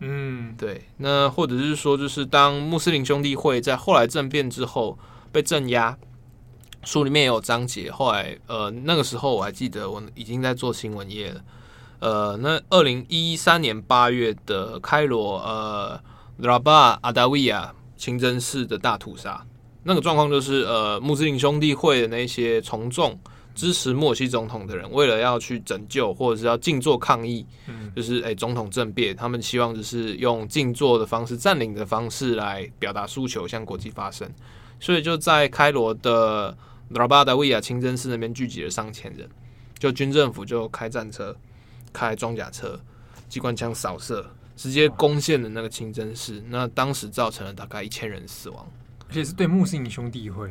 [0.00, 0.84] 嗯，对。
[0.96, 4.98] 那或者是说，就是当穆斯林兄弟会在后来政变之后
[5.30, 5.96] 被镇压，
[6.82, 7.90] 书里面也有章节。
[7.90, 11.40] 后来，呃，那个时候我还记得，我已经在做新闻业了。
[12.00, 16.00] 呃，那二零一三年八月的开罗，呃，
[16.38, 19.44] 拉巴阿达维亚清真寺的大屠杀，
[19.82, 23.18] 那个状况就是，呃，穆斯林兄弟会的那些从众
[23.54, 34.28] 支持莫西总统的人，为了要去拯救或者是要静坐抗议，嗯、就是诶、欸，总统政变，他们希望就是用静坐的方式、占领的方式来表达诉求，向国际发声，
[34.80, 36.56] 所以就在开罗的
[36.90, 39.28] 拉巴阿达维亚清真寺那边聚集了上千人，
[39.78, 41.34] 就军政府就开战车。
[41.96, 42.76] 开装甲车、
[43.28, 46.42] 机关枪扫射，直接攻陷了那个清真寺。
[46.48, 48.66] 那当时造成了大概一千人死亡，
[49.08, 50.50] 而且是对穆斯林兄弟会。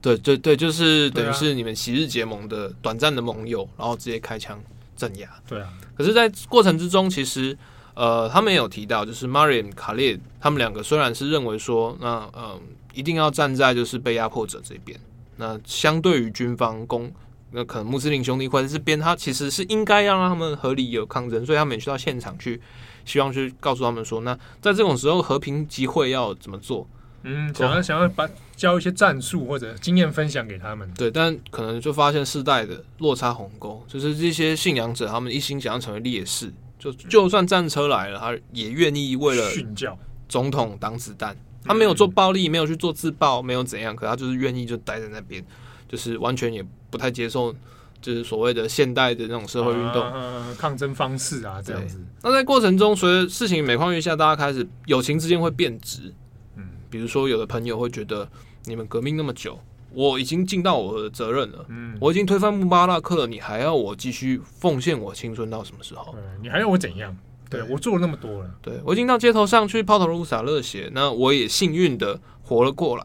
[0.00, 4.62] 对对对，就是等于是你们昔日结盟的短暂的盟友，然后直接开枪
[4.96, 5.28] 镇压。
[5.46, 5.72] 对啊。
[5.96, 7.56] 可是，在过程之中，其实
[7.94, 12.60] 呃，他们也有提到，就是 Mariam Khalid 他们两个虽然是认为说，那呃，
[12.94, 14.98] 一定要站在就是被压迫者这边。
[15.36, 17.12] 那相对于军方攻。
[17.50, 22.60] 那可能穆斯林兄弟会这边，他其实是应该要让他们合理有抗争，所以他们也去到现场去，
[23.08, 26.86] 希望去告诉他们说，那在这种时候和平集会要怎么做？
[27.22, 30.88] 嗯，想要想要把教一些战术或者经验分享给他们。
[30.94, 41.36] 对，但可能就发现世代的落差鸿沟，就是这些信仰者他们一心想要成为烈士，就就算战车来了，他也愿意为了训教总统挡子弹。
[41.64, 45.44] 他没有做暴力，没有去做自爆，没有怎样，可他就是愿意就待在那边。
[45.88, 47.54] 就是完全也不太接受，
[48.00, 52.00] 就是所谓的现代的那种社会运动、啊、抗争方式啊，这样子。
[52.22, 56.14] 那在过程中，随着事情每况愈下，大家开始友情之间会变质。
[56.56, 58.28] 嗯，比如说有的朋友会觉得，
[58.64, 59.58] 你们革命那么久，
[59.92, 61.64] 我已经尽到我的责任了。
[61.68, 66.14] 嗯，我已经推翻穆巴拉克了，你还要我继续奉献我青春到什么时候？
[66.16, 67.16] 嗯你还要我怎样？
[67.50, 73.04] 对，我做了那么多了，对，我已经到街头上去抛头颅洒热血，那我也幸运的活了过来。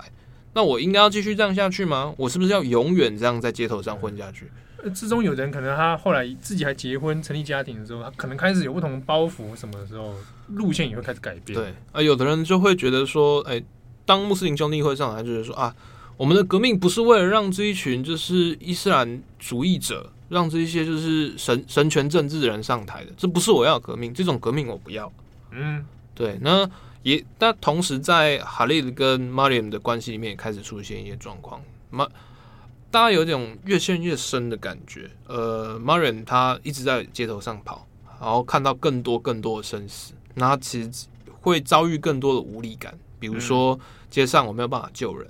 [0.54, 2.14] 那我应该要继续这样下去吗？
[2.18, 4.52] 我是不是要永远这样在街头上混下去？
[4.92, 10.16] 之中有人可能他后来自己还结婚成立家庭的时候，他可能开始有不同的包袱，什么的时候
[10.48, 11.58] 路线也会开始改变。
[11.58, 13.66] 对啊，有的人就会觉得说，哎、欸，
[14.06, 15.76] 当穆斯林兄弟会上来，就是说啊，
[16.18, 25.12] 我们的革命不是为了让这一群就是伊斯兰主义者，让这一些就是神神权政治的人上台的，这不是我要革命，这种革命我不要。
[25.52, 26.70] 嗯，对，那。
[27.04, 32.08] 也，但同时在哈利跟 Mariam 的关系里面也开始出现一些状况，马
[32.94, 35.10] 大家有种越陷越深的感觉。
[35.26, 37.88] 呃，Mariam 他一直在街头上跑，
[38.22, 41.08] 然后看到更多更多的生死，那他其实
[41.42, 42.96] 会遭遇更多的无力感。
[43.18, 43.80] 比如说，
[44.12, 45.28] 街上我没有办法救人，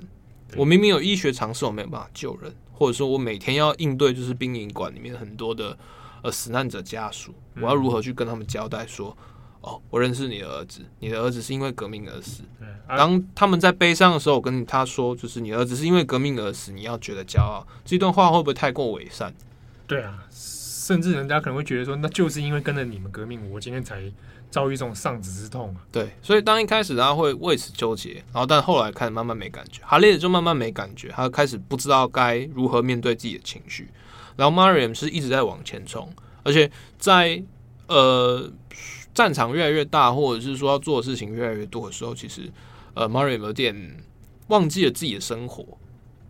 [0.58, 5.78] 我明明有医学常识，我没有办法救人，或者说我每天要应对就是殡仪馆里面很多的
[6.22, 9.16] 呃死难者家属，我要如何去跟他们交代说？
[9.64, 12.44] 哦，我认识你的儿子，你的儿子是因为革命而死。
[12.60, 17.66] 对当他们在悲伤的时候，我跟他说，就是你儿子是因为革命而死，你要觉得骄傲。
[17.86, 19.34] 这段话会不会太过伪善？
[19.88, 24.04] 对啊，甚至人家可能会觉得说，那就是因为跟着你们革命，我今天才
[24.52, 25.80] 遭遇这种丧子之痛啊。
[25.94, 33.90] 对，所以当一开始他会为此纠结，然后但后来开始慢慢没感觉，哈列就慢慢没感觉，他开始不知道该如何面对自己的情绪。
[34.36, 36.12] 然后 Mariam 是一直在往前冲，
[36.44, 37.42] 而且在
[37.88, 38.52] 呃。
[39.14, 42.52] 战场越来越大，或者是说要做的事情越来越多的时候，其实，
[42.94, 44.04] 呃，Mariam 有点
[44.48, 45.66] 忘记了自己的生活。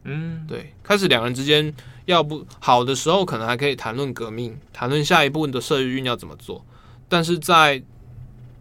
[0.03, 1.73] 嗯，对，开始两人之间
[2.05, 6.65] 要不好的时候，可能还可以谈论革命，谈论下一步的社运要怎么做。
[7.07, 7.81] 但是在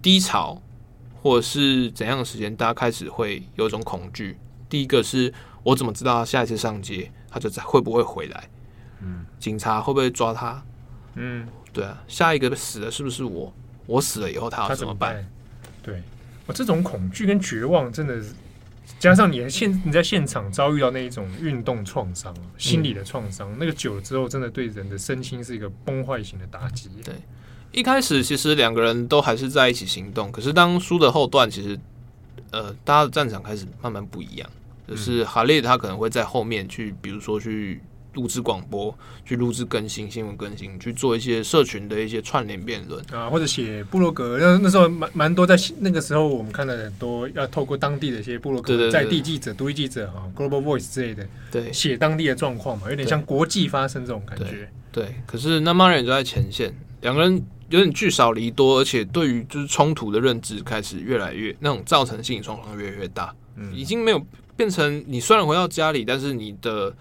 [0.00, 0.62] 低潮
[1.20, 4.36] 或者是怎样的时间，大家开始会有一种恐惧。
[4.68, 8.48] 第一个是我怎么知道他下一次上街，他就在会不会回来？
[9.00, 10.62] 嗯，警察会不会抓他？
[11.14, 13.52] 嗯，对啊，下一个死的是不是我？
[13.86, 15.26] 我死了以后，他要怎么办？
[15.82, 16.02] 对，
[16.46, 18.32] 我这种恐惧跟绝望，真的是
[18.98, 26.88] 加上你现你在现场遭遇到那一种运动创伤、心理的创伤，嗯、那个久了之后，真的对人的身心是一个崩坏型的打击。
[27.04, 27.14] 对，
[27.72, 31.78] 一开始其实两个人都还是在一起行动，可是当书的后段，其实
[32.50, 34.48] 呃，大家的战场开始慢慢不一样。
[34.84, 37.80] 就是哈利他可能会在后面去，比如说去
[38.14, 44.38] 录制广播，去录制更新新闻更新，去做一些社群的一些串联辩论啊，或者写部落格。
[44.38, 54.68] 那那时候蛮蛮多，在那个时候我们看到很多要透过当地的一些部落格，在地记者、独立记者哈，Global Voice 之类的，对，写当地的状况嘛，有点像国际发生这种感觉。
[54.90, 57.42] 对，对可是那 Marian 就在前线，两个人。
[57.70, 64.22] 有点聚少离多，而且对于就是冲突的认知开始越来越那种造成心理状况越来越大，嗯，已经没有
[64.54, 66.94] 变成你虽然回到家里，但是你的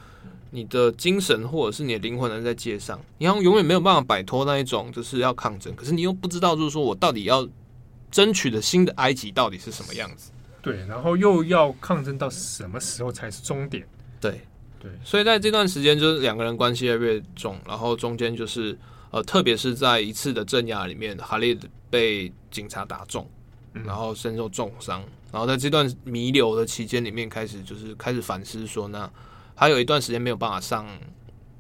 [0.51, 7.47] 你的精神或者是你的灵魂还在街上，你好像永远没有办法摆脱那一种就是要抗争，可是你又不知道就是说我到底要
[8.11, 10.31] 争取的新的埃及到底是什么样子，
[10.61, 13.83] 对，然后又要抗争到什么时候才是终点？
[14.19, 14.39] 对
[14.79, 18.77] 对，所以在这段时间就是两个人关系越来越重，然后中间就是。
[19.13, 23.29] 呃，特别是在一次的镇压里面，哈利被警察打中，
[23.73, 25.03] 然后身受重伤。
[25.33, 29.11] 然后在这段弥留的期间里面，开始就是开始反思说，那
[29.61, 30.87] 他有一段时间没有办法上，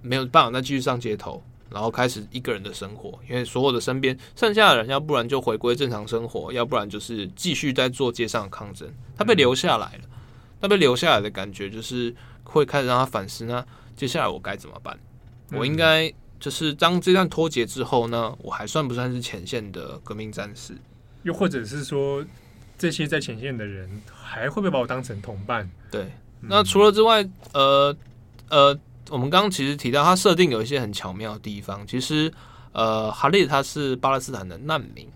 [0.01, 1.39] 没有办法再继续上街头，
[1.69, 8.91] 然后开始一个人的生活，因为所有的身边剩下的人，要不然就回归正常生活，要不然就是继续在做街上的抗争。
[9.15, 10.03] 他被留下来了，
[10.59, 12.11] 他被留下来的感觉就是
[12.43, 13.63] 会开始让他反思，那
[13.95, 14.99] 接下来我该怎么办？
[15.51, 16.11] 我应该。
[16.39, 20.73] 就是当这段脱节之后呢，我还算不算是前线的革命战士？
[21.21, 22.25] 又或者是说，
[22.79, 25.69] 这些在前线的人还会不会把我当成同伴？
[25.91, 26.11] 对，嗯、
[26.41, 27.95] 那除了之外，呃
[28.49, 28.77] 呃，
[29.09, 31.85] 我们刚刚其实提到它设定有一些很巧妙的地方。
[31.85, 32.31] 其实，
[32.71, 35.07] 呃，哈利他是巴勒斯坦的难民，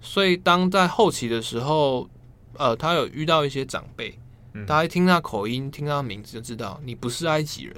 [0.00, 2.08] 所以当在后期的时候，
[2.54, 4.18] 呃，他有遇到一些长辈，
[4.54, 7.76] 嗯、大家一听他口音，听他名字就知道你不是埃及人。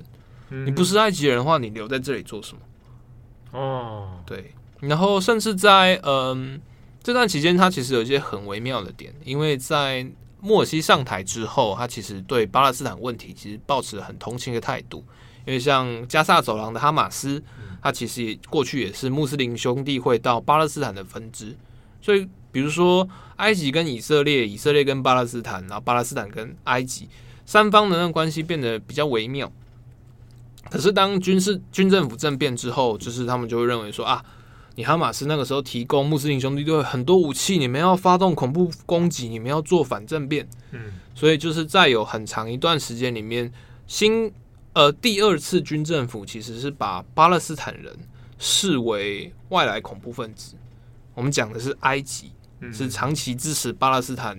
[0.50, 3.58] 嗯、你不是埃及人的话，你留在这里做什么？
[3.58, 6.60] 哦，对，然后甚至在嗯
[7.02, 10.06] 这段期间，他其实有一些很微妙的点，因为在
[10.46, 15.04] 莫尔西上台之后，他其实对巴勒斯坦问题其实抱持很同情的态度，
[15.44, 17.42] 因为像加萨走廊的哈马斯，
[17.82, 21.56] 他其实也过去也是穆斯林兄弟会到巴勒斯坦的分支，
[22.00, 27.08] 所以比如说埃及跟以色列，以色列跟巴勒斯坦，然后巴勒斯坦跟埃及
[27.44, 29.50] 三方的那个关系变得比较微妙。
[30.70, 34.24] 可是当军事军政府政变之后，就是他们就会认为说啊，
[34.76, 43.50] 你哈马斯那个时候提供穆斯林兄弟队很多武器，你们要发动恐怖攻击，你们要做反政变，嗯，所以就是在有很长一段时间里面，
[43.86, 44.30] 新
[44.74, 47.96] 呃第二次军政府其实是把巴勒斯坦人
[48.38, 50.54] 视为外来恐怖分子。
[51.14, 52.30] 我们讲的是埃及，
[52.70, 54.38] 是长期支持巴勒斯坦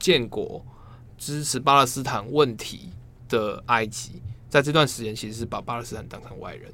[0.00, 0.60] 建国、
[1.16, 2.90] 支持巴勒斯坦问题
[3.28, 4.20] 的埃及。
[4.48, 6.72] 在这段时间，其实是把巴勒斯坦当成外人，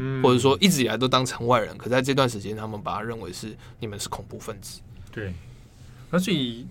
[0.00, 1.76] 嗯，或者说一直以来都当成外人。
[1.76, 4.80] 可在这段时间，他们把他认为是你们是恐怖分子。
[5.12, 5.34] 对，
[6.10, 6.66] 那所以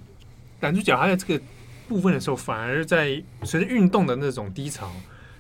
[0.60, 1.44] 男主角他在这个
[1.88, 4.92] 部分的时候，反而在随着运动的那种低潮，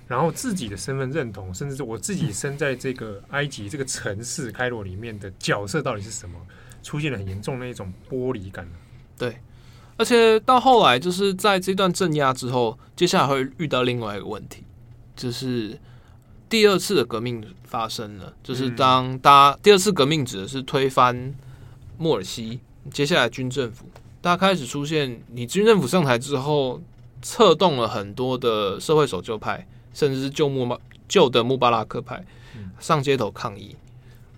[0.08, 6.40] 然后自己的身份认同，甚至是我自己身在这个埃及这个城市开罗里面的角色到底是什么，
[6.84, 8.68] 出现了很严重的一种剥离感。
[9.18, 9.38] 对，
[9.98, 14.64] 而且到后来，就是在这段镇压之后，接下来会遇到另外一个问题。
[15.16, 15.78] 就是
[16.48, 21.34] 第二次的革命发生了，就是当大家第二次革命指的是推翻
[22.00, 22.60] 莫尔西，
[22.92, 23.86] 接下来军政府，
[24.22, 26.82] 大家开始出现，你军政府上台之后，
[27.22, 32.26] 策动了很多的社会守旧派，甚至是旧穆巴旧的穆巴拉克派
[32.80, 33.76] 上街头抗议。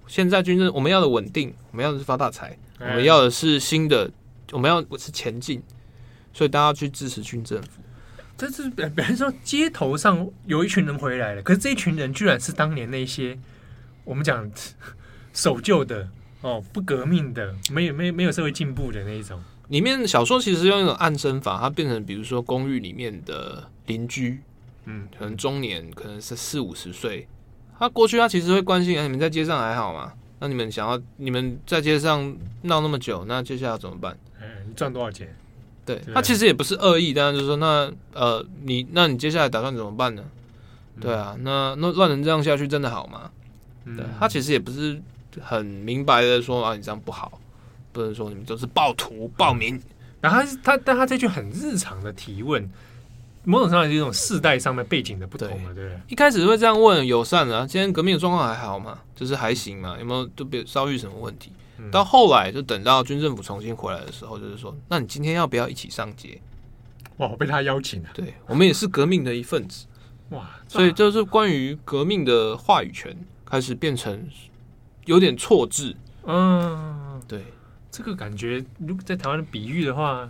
[0.08, 4.12] 现在军政我们要的稳定，我们要的是发大财，我们要的是新的，
[4.52, 5.64] 我们要的是前进，
[6.34, 7.82] 所以大家去支持军政府。
[8.50, 13.38] 这是比比如说，街头上有一群人回来了，可是这一群人居然是当年那些
[14.04, 14.50] 我们讲
[15.32, 16.10] 守旧的
[16.42, 19.40] 哦，不革命的，没有没有没有社会进步的那一种。
[19.68, 24.40] 里面小说其实用一种暗生法，它变成比如说公寓里面的邻居，
[24.86, 27.28] 嗯，可能中年，可能是四五十岁。
[27.78, 30.14] 他过去他其实会关心，哎，你们在街上还好吗？
[30.40, 34.18] 那你们想要你们在街上闹那么久，那接下来怎么办？
[34.42, 35.34] 嗯，你赚多少钱？
[35.96, 40.24] 对，他其实也不是恶意，但是就是说，那呃，你那你接下来打算怎么办呢？
[41.00, 43.32] 对啊，那那乱成这样下去真的好吗？
[43.86, 45.02] 对，他其实也不是
[45.42, 47.40] 很明白的说啊，你这样不好，
[47.92, 49.82] 不能说你们都是暴徒暴民。
[50.20, 52.70] 然后他他但他这句很日常的提问，
[53.44, 56.00] 某种上是一种世代上的背景的不同了，对不对？
[56.10, 59.00] 一开始会这样问友善啊，今天革命的状况还好吗？
[59.16, 59.96] 就是还行嘛？
[59.98, 61.52] 有没有都别遭遇什么问题？
[61.90, 66.40] 到后来，就等到军政府重新回来的时候，就是说，那你今天要不要一起上街？
[67.18, 68.10] 哇，我被他邀请了。
[68.14, 69.88] 对，我们也是革命的一份子。
[70.30, 73.16] 哇，所以就是关于革命的话语权
[73.46, 74.28] 开始变成
[75.06, 75.96] 有点错置。
[76.26, 77.44] 嗯，对，
[77.90, 80.30] 这个感觉，如果在台湾的比喻的话，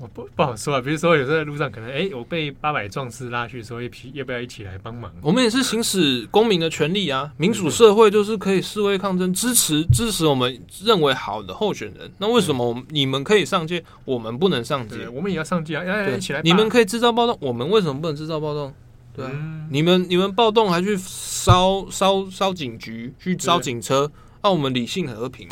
[0.00, 5.12] 我不不好说啊，比如说有时候在路上可能哎、欸，我被八百壮士拉去说，一批要不要一起来帮忙？
[5.20, 7.30] 我们也是行使公民的权利啊！
[7.36, 12.10] 民主社会就是可以示威抗争，支持支持我们认为好的候选人。
[12.16, 15.06] 那为什么你们可以上街，我们不能上街？
[15.08, 15.84] 我们也要上街啊！
[15.84, 16.40] 要一起来！
[16.42, 18.72] 你们可以制造暴动，我们为什么不能制造暴动？
[19.14, 25.46] 对啊，嗯、你们你们暴动还去烧烧烧警局，去烧警车，让我们理性和平。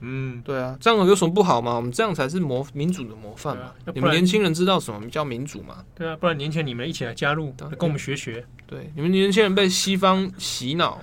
[0.00, 1.74] 嗯，对啊，这样有什么不好吗？
[1.74, 3.72] 我们这样才是模民主的模范嘛。
[3.94, 5.82] 你们年轻人知道什么叫民主吗？
[5.94, 8.44] 对啊，不然年前你们一起来加入，跟我们学学。
[8.66, 11.02] 对，你们年轻人被西方洗脑。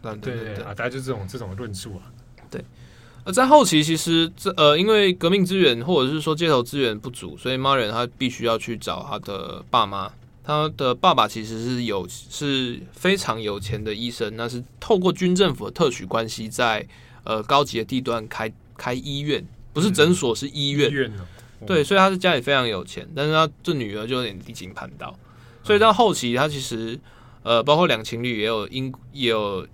[0.00, 2.06] 对对对啊，大家就这种这种论述啊。
[2.48, 2.64] 对，
[3.24, 10.12] 而在后期，其实这呃，因为革命资源或者是说街头资源不足，所以 Marian 他必须要去找他的爸妈。
[10.44, 16.86] 他的爸爸其实是有是非常有钱的医生，那是透过军政府的特许关系在。
[17.28, 20.90] 呃，高级的地段开开医院，不是诊所，是医院。
[20.90, 21.12] 医院
[21.66, 25.14] 对，所以他是家里非常有钱，但是他这女儿就有点离经叛道，
[25.62, 26.98] 所以到后期他其实
[27.42, 29.66] 呃，包括两情侣也有因也有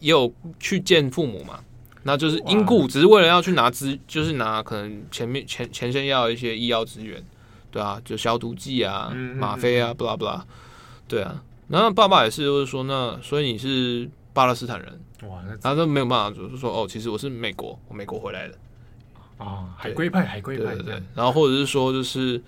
[0.00, 1.60] 也有去见父母嘛，
[2.04, 7.22] 那就是因故，只是为了要去拿资，就是拿可能前面前前线要一些医药资源，
[7.70, 10.46] 对啊，就消毒剂啊、吗啡啊，不啦不啦，
[11.08, 14.08] 对啊，然后爸爸也是，就是说那所以你是
[14.38, 15.00] 巴勒斯坦人。
[15.28, 18.54] 哇，那他都没有办法，就是说哦，其实我是美国，我美国回来的
[19.36, 21.02] 啊，海归派，海归派，对对。
[21.16, 22.40] 然后或者是说，就是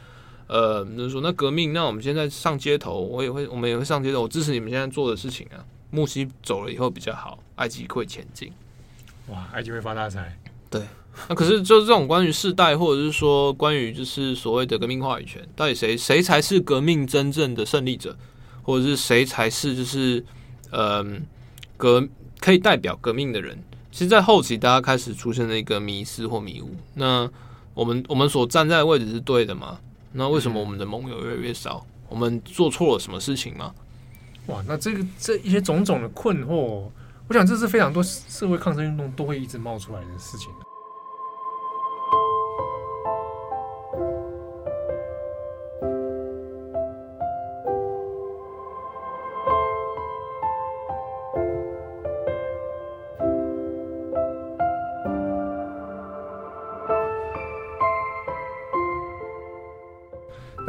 [0.47, 5.59] 呃，就是说那革命，那我们现在上街头，我也会，我们也会上街头，我支持你们现在做的事情啊。
[5.91, 8.53] 木西走了以后比较好，埃及会前进，
[9.27, 10.39] 哇，埃及会发大财。
[10.71, 10.81] 对，
[11.29, 18.17] 那可是就是这种关于世代，或者是说关于就是所谓的革命话语权，到底谁谁才是革命真正的胜利者，
[18.63, 20.25] 或者是谁才是就是
[20.71, 21.05] 呃
[21.81, 22.07] 革。
[22.43, 23.63] 可以代表革命的人，
[23.93, 26.75] 其实，在后期大家开始出现了一个迷失或迷雾。
[26.95, 27.31] 那
[27.75, 29.79] 我们我们所站在的位置是对的吗？
[30.13, 31.85] 那为什么我们的盟友越来越少？
[32.09, 33.75] 我们做错了什么事情吗？
[34.47, 36.89] 哇，那这个这一些种种的困惑，
[37.29, 40.49] 我想这是非常多社会抗争运动都会一直冒出来的事情。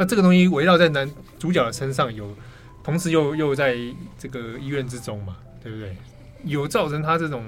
[0.02, 2.36] 那这个东西围绕在男主角的身上有，有
[2.82, 3.76] 同时又又在
[4.18, 5.96] 这个医院之中嘛，对不对？
[6.42, 7.44] 有造成他这种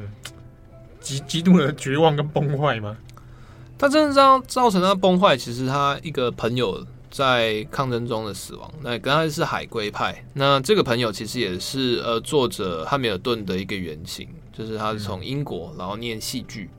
[1.01, 2.97] 极极度的绝望跟崩坏吗？
[3.77, 10.25] 他真的这样造成他崩坏，其实他一个朋友在抗争中的死亡，那刚才是海归派。
[10.35, 16.71] 那这个朋友其实也是呃作者汉密尔顿的一个原型，就是他是从英国然后念戏剧，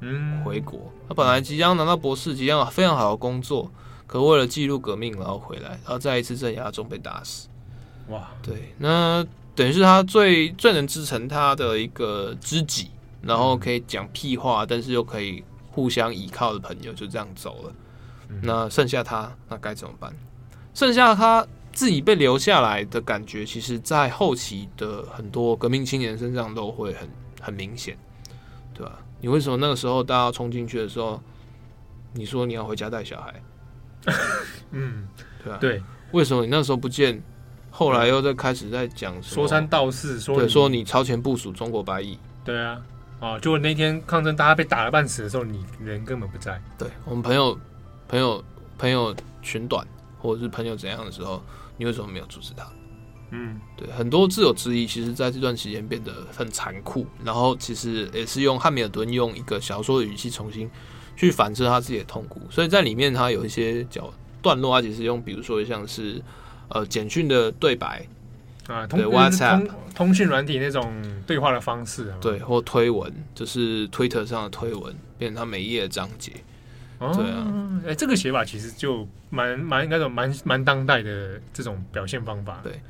[0.00, 0.90] 嗯，回国。
[1.06, 3.70] 他本来即将拿到博士，即将非常好的工作。
[4.08, 7.46] 可为了记录革命，然后回来，然后在一次镇压中被打死。
[8.08, 12.90] 哇，对，那等于是他最最能支撑他的一个知己，
[13.22, 17.72] 然后可以讲屁话，但是又可以互相依靠的朋友就这样走了。
[18.42, 20.14] 那剩下他，那该怎么办？
[20.74, 27.08] 剩下他自己被留下来的感觉，其实，在后期的很多革命青年身上都会很
[27.40, 27.96] 很明显，
[28.72, 28.98] 对吧？
[29.20, 31.20] 你为什么那个时候大家冲进去的时候，
[32.14, 33.34] 你说你要回家带小孩？
[34.72, 35.08] 嗯，
[35.42, 35.82] 对啊，对，
[36.12, 37.22] 为什么你那时候不见？
[37.70, 42.18] 后来又在开始在讲说三道四，说对，说你超前部署中国白蚁。
[42.44, 42.80] 对啊，
[43.20, 46.60] 哦，就那天抗争大家被打了半死的时候，你人根本不在。
[46.76, 47.56] 对我们朋友、
[48.08, 48.42] 朋友、
[48.76, 49.86] 朋友群短，
[50.18, 51.40] 或者是朋友怎样的时候，
[51.76, 52.66] 你为什么没有阻止他？
[53.30, 57.06] 嗯，对，很多自有之意，其实在这段时间变得很残酷。
[57.22, 60.68] 然后其实也是用汉密尔顿用一个小说的语气重新。
[61.18, 66.22] 去反射他自己的痛苦，所以在里面他有一些角段落，他其实用比如说像是
[66.68, 68.06] 呃简讯的对白
[68.68, 76.30] 啊，对 WhatsApp 通通讯软体那种对话的方式，对，或推文，就是 Twitter 上的推文，变成他每一页的章节。
[77.00, 77.46] 哦、对啊，
[77.84, 82.80] 哎、欸，这个写法其实就蛮蛮那种蛮蛮当代的这种表现方法，对。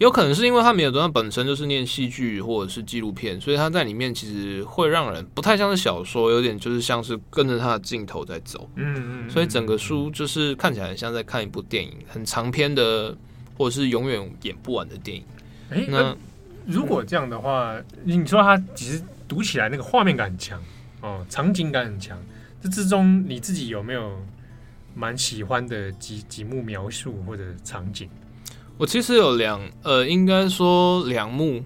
[0.00, 8.66] 有可能是因为汉密尔顿本身就是念戏剧或者是纪录片，所以他在里面其实会让人不太像是小说，有点就是像是跟着他的镜头在走。
[8.76, 9.30] 嗯嗯，嗯。
[9.30, 13.14] 所以整个书就是看起来很像在看一部电影，很长篇的，
[13.58, 15.22] 或者是永远演不完的电影。
[15.68, 16.16] 哎，那
[16.66, 20.58] 如果这样的话，你说他其实读起来那个画面感很强
[21.02, 22.18] 哦，场景感很强。
[22.62, 24.18] 这之中你自己有没有
[24.94, 28.08] 蛮喜欢的几几幕描述或者场景？
[28.80, 31.62] 我其实有两呃，应该说两幕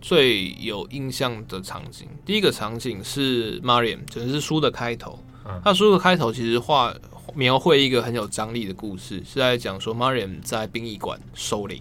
[0.00, 2.08] 最有印象的场景。
[2.24, 5.16] 第一个场景是 Marian，就是书的开头。
[5.62, 6.92] 他书的开头其实画
[7.36, 11.80] 描绘一个很有张力的故事，是在讲说 Mariam 在殡仪馆守灵，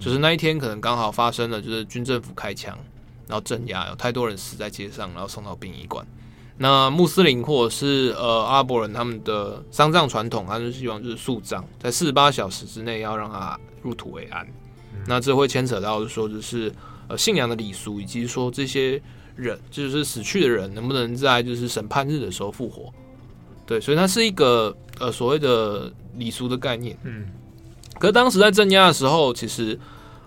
[0.00, 2.78] 就是那一天可能刚好发生了，就是军政府开枪，
[3.26, 6.06] 然后镇压，有太多人死在街上，然后送到殡仪馆。
[6.60, 14.44] 那穆斯林或者是呃阿拉伯人他们的丧葬传统，他就希望就是肃葬，在四十八小时之内要让他入土为安。
[14.92, 16.72] 嗯、那这会牵扯到说就是
[17.06, 19.00] 呃信仰的礼俗，以及说这些
[19.36, 22.92] 人就是死去的人能不能在就是审判日的时候复活。
[23.64, 26.98] 对，所以它是一个呃所谓的礼俗的概念。
[27.04, 27.28] 嗯，
[28.00, 29.78] 可是当时在镇压的时候，其实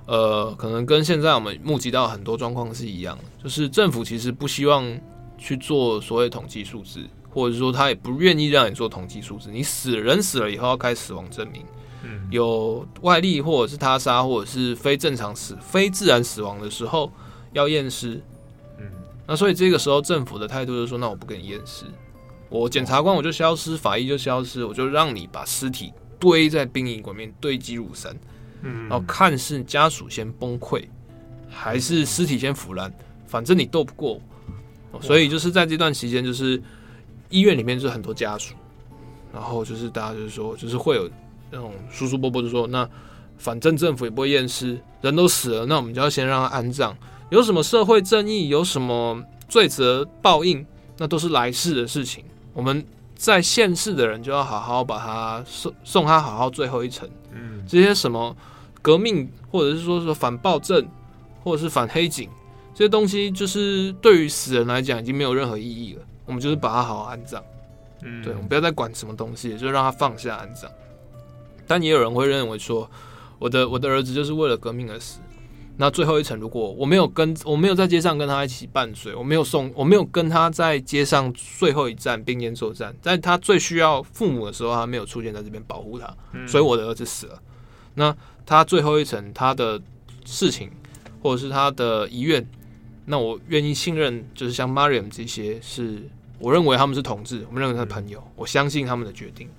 [0.05, 4.97] 呃可能跟现在我们目击到很多状况是一样，就是政府其实不希望。
[5.41, 9.49] 去做所谓统计数字，或者说他也不愿意让你做统计数字。
[9.51, 11.65] 你死人死了以后要开死亡证明，
[12.03, 17.11] 嗯，有外力或者是他杀或者是非正常死、非自然死亡的时候
[17.53, 18.21] 要验尸，
[18.77, 18.85] 嗯，
[19.25, 21.85] 那所以这个时候政府的态度就是说，那我不给你验尸，
[22.47, 28.15] 我检察官我就消失，法医就消失，我就让你把尸体堆在殡仪馆面堆积如山，
[28.61, 30.83] 嗯，然后看是家属先崩溃，
[31.49, 32.93] 还是尸体先腐烂，
[33.25, 34.21] 反正你斗不过。
[34.99, 36.61] 所以就是在这段期间，就是
[37.29, 38.53] 医院里面就是很多家属，
[39.33, 41.09] 然后就是大家就是说，就是会有
[41.49, 42.87] 那种叔叔伯伯就说，那
[43.37, 46.95] 反正政府也不会验尸，人都死了，那我们就要先让他安葬。
[47.29, 50.65] 有什么社会正义，有什么罪责报应，
[50.97, 52.25] 那都是来世的事情。
[52.53, 52.85] 我们
[53.15, 57.09] 在现世的人就要好好把他送送他好好最后一程。
[57.33, 58.35] 嗯，这些什么
[58.81, 60.85] 革命，或者是说说反暴政，
[61.41, 62.29] 或者是反黑警。
[62.81, 67.39] 这些东西就是对于死人来讲已经没有任何意义了，我们就是把它好好安葬。
[68.01, 70.67] 嗯，对，我们不要再管什么东西，就让他放下安葬。
[71.67, 72.89] 但也有人会认为说，
[73.37, 75.19] 我的我的儿子就是为了革命而死。
[75.77, 86.11] 那最后一层，如果我没有跟我没有在街上跟他一起伴随，我没有送，我没有跟他在街上最后一站并肩作战，在他最需要父母的时候，他没有出现在这边保护他，
[86.47, 87.39] 所以我的儿子死了。
[87.93, 89.79] 那他最后一层，他的
[90.25, 90.71] 事情
[91.21, 92.43] 或者是他的遗愿。
[93.05, 96.07] 那我愿意信任，就是像 Mariam 这些，是
[96.39, 99.49] 我认为他们是同志，我们认为他是朋友，嗯、我相信他们的决定。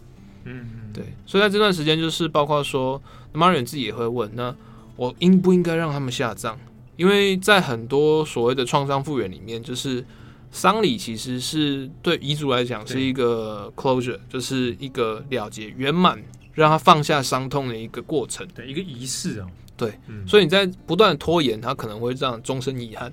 [0.45, 1.05] 嗯，对。
[1.27, 3.01] 所以在这段时间，就是包括说
[3.33, 4.55] Mariam 自己也会问，那
[4.97, 6.57] 我应不应该让他们下葬？
[6.97, 10.05] 因为在很多所谓的创伤复原里面，就是
[10.51, 16.23] 丧礼其实是对遗族来讲是一个 closure，就是一个了结、圆满，
[16.53, 19.47] 让他放下伤痛的一个过程，对，一个仪式哦。
[19.75, 23.13] 对，嗯、所以你在不断的拖延，他可能会让终身遗憾。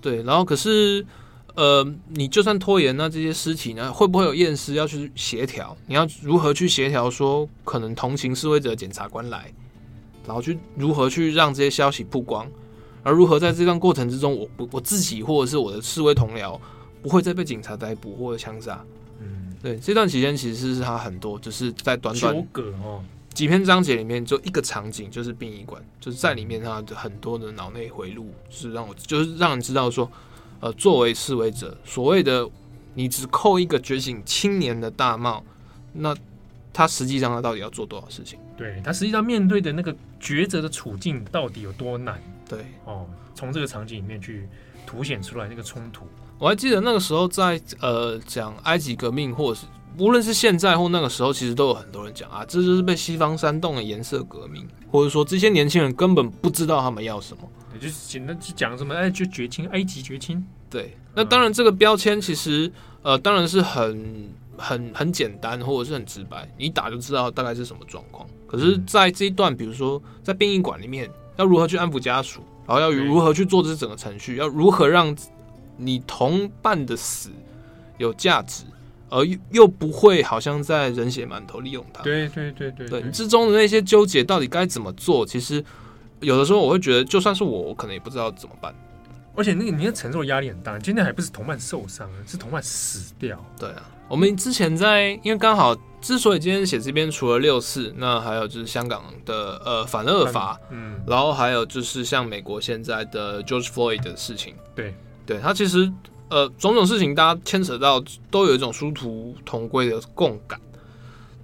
[0.00, 1.04] 对，然后可是，
[1.54, 5.76] 呃，你就算拖延，那这些尸体呢，会不会有验尸要去协调？
[5.86, 7.10] 你要如何去协调？
[7.10, 9.52] 说可能同情示威者检察官来，
[10.26, 12.46] 然后去如何去让这些消息曝光？
[13.02, 16.58] 而如何在这段过程之中，我不我自己或者是我的示威同僚
[17.02, 18.84] 不会再被警察逮捕或者枪杀？
[19.20, 22.36] 嗯，对，这段期间其实是他很多，就是在短短
[22.84, 23.02] 哦。
[23.34, 30.10] 几篇章节里面就一个场景，就是殡仪馆，就是在里面他的很多的脑内回路，是让我就是让人知道说，
[30.58, 32.48] 呃，作为示威者，所谓的
[32.94, 35.44] 你只扣一个觉醒青年的大帽，
[35.92, 36.16] 那
[36.72, 38.38] 他实际上他到底要做多少事情？
[38.56, 42.20] 对，他实际上面对的那个抉择的处境到底有多难？
[42.48, 43.06] 对，哦，
[43.36, 44.48] 从这个场景里面去
[44.84, 46.06] 凸显出来那个冲突。
[46.38, 49.66] 我还记得那个时候在呃讲埃及革命，或者是。
[49.98, 57.42] 无论是现在或那个时候，其实都有很多人讲啊，这就是被西方煽动的颜色革命，或者说这些年轻人根本不知道他们要什么，
[57.74, 60.44] 也就是简单去讲什么，哎，就绝亲，埃及绝亲。
[60.70, 62.70] 对，那当然这个标签其实
[63.02, 68.28] 呃，当然是很很很简单，或者是很直白，你一打就知道大概是什么状况。
[68.46, 75.16] 可是，在这一段，比如说在殡仪馆里面，要如何去安抚家属，然后要如何去做这整个程序，要如何让
[75.76, 77.30] 你同伴的死
[77.98, 78.64] 有价值。
[79.10, 82.02] 而又又不会好像在人血馒头利用它。
[82.02, 85.24] 对对对对，对，对之中的那些纠结到底该怎么做？
[85.24, 85.64] 其实
[86.20, 88.74] 有的时候我会觉得，就算是我，我可能也不知道怎么办。
[89.34, 90.78] 而且那个你要承受压力很大。
[90.78, 93.42] 今天还不是同伴受伤，是同伴死掉。
[93.58, 104.54] 对啊，我们之前在，因为刚好之所以今天写这边，除了六四，那还有就是香港的呃反恶法，嗯，然后还有就是像美国现在的 George Floyd 的事情。
[104.74, 104.94] 对，
[105.24, 105.92] 对他其实。
[106.28, 110.60] 呃，种种事情大家牵扯到，都有一种殊途同归的共感，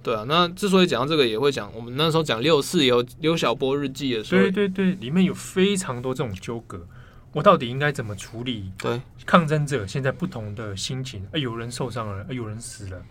[0.03, 0.23] 对啊。
[0.27, 6.79] 那之所以讲到这个，也会讲我们那时候讲六四有刘晓波日记的时候，对对对，里面有非常多这种纠葛，
[7.31, 8.71] 我到底应该怎么处理？
[8.77, 13.01] 对，抗争者现在不同的心情，哎，有人受伤了，哎，有人死了，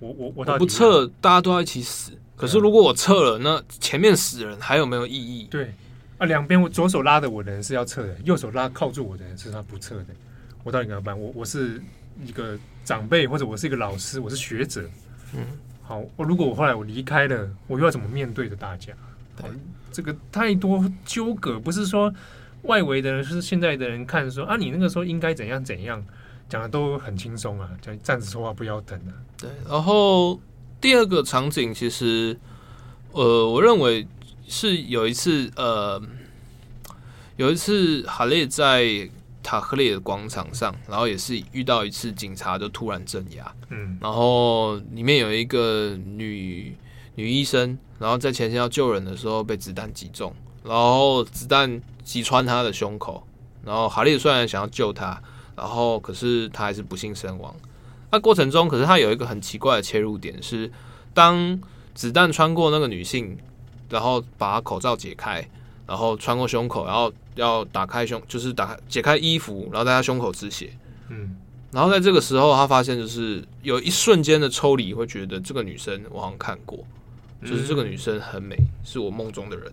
[0.00, 2.12] 我我我到底我不撤，大家都要一起死。
[2.36, 5.46] 可是如果我撤了，那前面死人还有没有意义？
[5.50, 5.72] 对
[6.18, 10.06] 啊，两边我左手拉着我的人是要撤的，右手拉靠住我的人是他不撤的。
[10.64, 11.20] 我到底该怎么办？
[11.20, 11.80] 我我是
[12.24, 14.82] 一个长辈，或者我是一个老师，我是学者。
[15.34, 15.44] 嗯，
[15.82, 18.94] 好，我如果我后来我离开了，我又要怎么面对着大家？
[19.36, 19.50] 对，
[19.92, 22.12] 这个太多纠葛，不是说
[22.62, 26.02] 外围的人，是现在的人看说啊，你那个时候应该怎样怎样，
[26.48, 29.12] 讲的都很轻松啊，讲站着说话不腰疼啊。
[29.36, 30.40] 对，然后
[30.80, 32.38] 第二个场景其实，
[33.12, 34.08] 呃，我认为
[34.48, 36.00] 是有一次，呃，
[37.36, 39.10] 有一次哈利在。
[39.44, 46.76] 塔克列的广场上，然后也是遇到一次警察就突然镇压，嗯，然后里面有一个女
[47.14, 50.34] 女医生，然后在前线要救人的时候被子弹击中，
[50.64, 53.24] 然后子弹击穿她的胸口，
[53.62, 55.22] 然后哈利虽然想要救她，
[55.54, 57.54] 然后可是她还是不幸身亡。
[58.10, 60.72] 那过程中，可是他有一个很奇怪的切入点是，
[61.12, 61.60] 当
[61.94, 63.36] 子弹穿过那个女性，
[63.90, 65.46] 然后把口罩解开。
[65.86, 70.72] 然后穿过胸口，然后要打开胸，就是打开解开衣服，然后在他胸口止血。
[71.08, 71.36] 嗯，
[71.72, 76.78] 然后在这个时候，他发现就是有一瞬间的抽离，会觉得这个女生我好像看过，
[77.44, 79.72] 就是这个女生很美，是我梦中的人。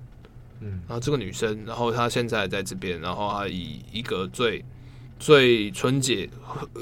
[0.60, 4.64] 嗯，然后这个女生，然后她现在在这边，然后她以一个最
[5.20, 6.30] 最纯洁，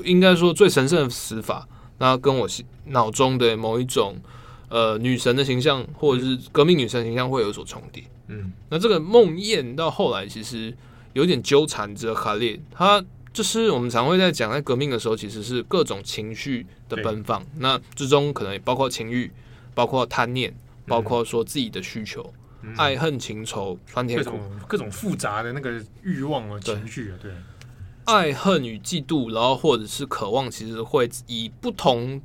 [0.03, 1.67] 应该说最神圣的死法，
[1.97, 2.47] 那跟我
[2.85, 4.17] 脑中的某一种
[4.67, 8.03] 呃女神的形象，或者是革命女神形象会有所重叠。
[8.29, 10.73] 嗯，那这个梦魇到后来其实
[11.13, 13.03] 有点纠缠着哈列，他
[13.33, 19.31] 就是我们常会在讲在革命的时候，其实是各种情绪的奔放，那之中可能也包括情欲，
[19.73, 20.53] 包括贪念，
[20.85, 27.31] 包括说自己的需求，嗯、爱恨情仇，酸甜苦，各种复杂的那个欲望啊情绪啊，对，
[28.05, 32.21] 爱恨与嫉妒，然后或者是渴望，其实会以不同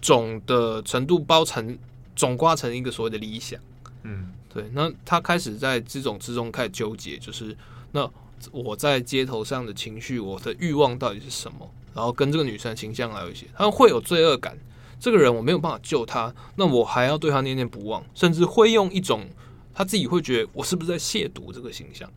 [0.00, 1.78] 种的程度包成
[2.14, 3.58] 总刮成一个所谓的理想，
[4.02, 4.32] 嗯。
[4.52, 7.56] 对，那他开始在这种之中开始纠结，就是
[7.92, 8.10] 那
[8.50, 11.70] 我在街头上的情绪，我的欲望到底是什么？
[11.94, 14.58] 然后跟这个女生的形象还有一些，他会有罪恶感。
[14.98, 19.26] 这个人我没有办法救他，那我还要对他念念不忘，甚至会用一种
[19.74, 22.10] 他自己会觉得我是不是在亵渎这个形象？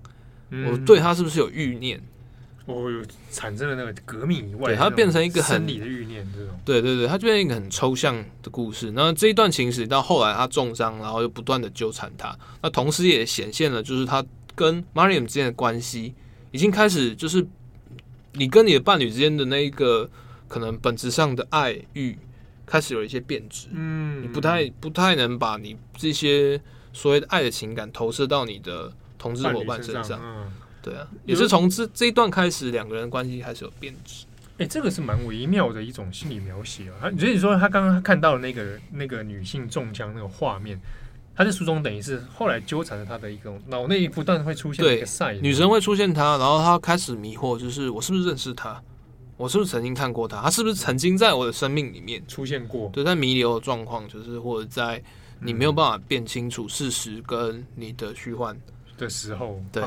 [0.51, 2.01] 嗯、我对他是不是有欲念？
[2.65, 8.91] 我有产生了那个革命以外，对，它变成一个很生理的欲念，这种，对对对，它就变成一个很抽象的故事。
[8.91, 16.15] 那这一段情史到后来他重伤，然后又不断的纠缠他，那同时也显现了就是他跟 Mariam 之间的关系
[16.51, 17.45] 已经开始就是
[18.33, 20.09] 你跟你的伴侣之间的那一个
[20.47, 22.17] 可能本质上的爱欲
[22.65, 26.59] 开始有一些变质，嗯，你不太不太能把你这些
[26.91, 30.19] 所谓的爱的情感投射到你的同志伙伴身上。
[30.85, 34.25] 对啊，也是从这这一段开始，两个人关系开始有变质。
[34.57, 37.11] 哎、欸，这个是蛮微妙的一种心理描写啊。
[37.19, 40.79] 所以说，他刚刚看到的那个那个女性中枪那个画面，
[41.35, 48.81] 他在书中等于是后来纠缠着他的一个脑内不断会出现一个赛女神会出现他，然后他开始迷惑，就是我是不是认识他？
[49.35, 50.41] 我是不是曾经看过他？
[50.41, 52.89] 他是不是曾经在我的生命里面出现过？
[52.93, 55.03] 对，在弥留的状况，就是或者在
[55.41, 58.55] 你没有办法辨清楚事实跟你的虚幻
[58.97, 59.83] 的时候，对。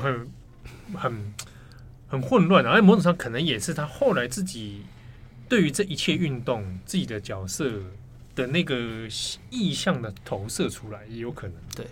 [0.94, 1.34] 很
[2.08, 4.82] 很混乱，而某种上可能也是他后来自己
[5.48, 7.70] 对于这一切运动自己的角色
[8.34, 9.08] 的那个
[9.50, 11.56] 意向的投射出来，也有可能。
[11.74, 11.86] 对，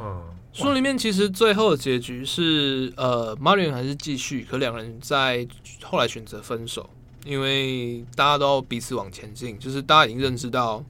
[0.00, 0.22] 嗯，
[0.52, 5.46] 书里面其实最后的结局是，呃，Marion 还是继续，可两人在
[5.82, 6.88] 后来选择分手，
[7.24, 10.84] 因为大家都彼此往前进，就是大家已经认识到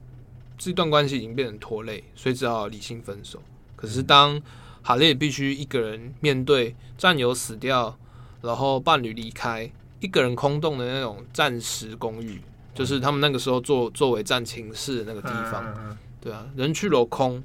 [0.57, 3.41] 这段关系已经变成拖累，所以只好理性分手。
[3.75, 4.41] 可是当
[4.87, 7.97] 哈利必须一个人面对战友死掉，
[8.43, 9.67] 然后伴侣离开，
[9.99, 12.39] 一个人空洞的那种暂时公寓，
[12.75, 15.97] 就是他们那个时候作作为战情室的那个地方。
[16.21, 17.43] 对啊，人去楼空，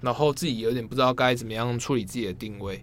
[0.00, 2.82] 然后自己有点不知道该怎么样处理自己的定位。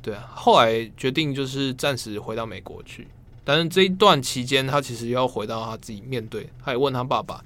[0.00, 3.06] 对啊，后来决定就是暂时回到美国去，
[3.44, 7.44] 但是这一段期间，他其实要回到他自己面对，他也问他爸爸：“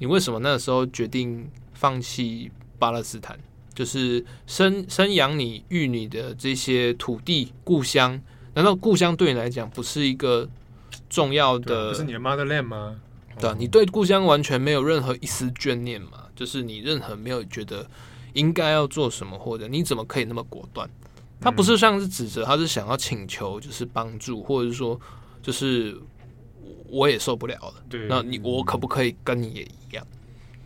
[0.00, 3.38] 你为什么那个时候决定放弃巴勒斯坦？”
[3.76, 8.18] 就是生生养你育你的这些土地故乡，
[8.54, 10.48] 难道故乡对你来讲不是一个
[11.10, 11.90] 重要的？
[11.90, 12.96] 不是你的 motherland 吗？
[13.38, 16.24] 对，啊你对故乡完全没有任何一丝眷念嘛？
[16.34, 17.86] 就是你任何没有觉得
[18.32, 20.88] 应该要做什么，或者你怎么可以那么果断？
[21.38, 24.98] 他不是像是指责，他是想要请求，就是帮助，或者是说，
[25.42, 25.94] 就是
[26.88, 27.74] 我也受不了了。
[27.90, 30.06] 对，那你我可不可以跟你也一样？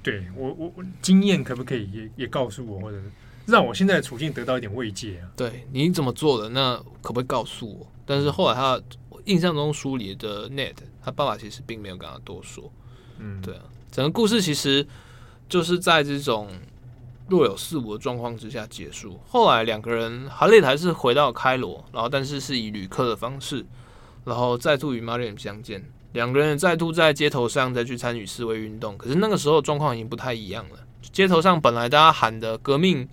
[0.03, 2.99] 对我，我我经验可不可以也也告诉我，或者
[3.47, 5.29] 让我现在的处境得到一点慰藉啊？
[5.37, 6.49] 对，你怎么做的？
[6.49, 7.87] 那可不可以告诉我？
[8.07, 8.81] 但是后来他
[9.25, 12.73] 印象中书里的 Ned，他爸爸其实并没有跟他多说。
[13.19, 14.87] 嗯，对啊，整个故事其实
[15.49, 16.49] 就是在这种
[17.29, 19.21] 若有似无的状况之下结束。
[19.29, 23.67] 后来两个人哈利还是回到开罗，然后但是是以旅客的方式，
[24.25, 25.85] 然后再度与 Marian 相见。
[26.13, 28.97] 两个人再度在街头上再去参与示威运动。
[28.99, 30.79] 可是那个时候状况已经不太一样了，
[31.13, 33.09] 街头上本来大家喊的革命，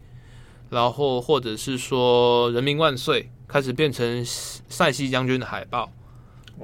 [0.70, 5.92] 然后或者是说人民万岁，开始变成塞西将军的海报。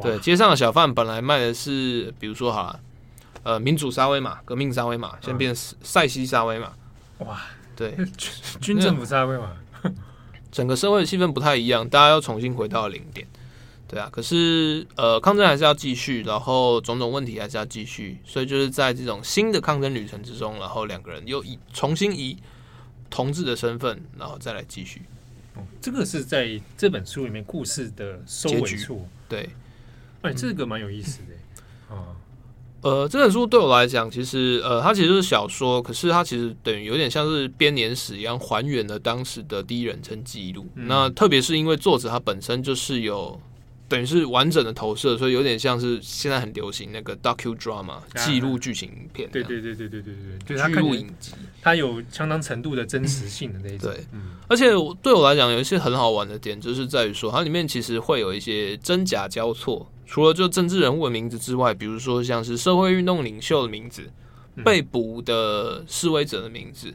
[0.01, 2.79] 对，街上的小贩本来卖的是，比如说哈，
[3.43, 6.73] 呃，民主沙威玛、革命沙威玛，现在变塞西沙威玛。
[7.19, 7.39] 哇，
[7.75, 7.95] 对，
[8.59, 9.51] 军政府沙威玛。
[10.51, 13.27] 整个社会的气氛不太一样，大家要重新回到零点，
[13.93, 14.09] 对啊。
[14.11, 22.37] 可是呃，抗争还是要继续，然后种种问题还是要继续，所以就是在这种新的抗争旅程之中，然后两个人又以重新以
[23.09, 25.03] 同志的身份，然后再来继续。
[25.55, 29.49] 哦，这个是在这本书里面故事的收尾处，对。
[30.23, 32.15] 哎，这个蛮有意思的，啊。
[32.81, 40.67] 呃，这本书对我来讲，其实呃，它其实是小说，可是它其实等于有点像是编年史一样，还原了当时的第一人称记录。
[40.75, 43.39] 嗯、那特别是因为作者他本身就是有
[43.87, 49.29] 等于是完整的投射，所以有点像是现在很流行那个 docudrama 记录剧情片。
[49.31, 50.13] 对对对对对对
[50.45, 51.31] 对，记录影集，
[51.61, 53.91] 它有相当程度的真实性的那一种。
[53.91, 54.71] 对，嗯、而且
[55.01, 59.89] 对我来讲，有一些很好玩的点，就是在于说它里面其实会有一些真假交错。
[60.05, 64.03] 除了就政治人物的名字之外，比如说像是社会运动领袖的名字、
[64.63, 66.93] 被捕的示威者的名字，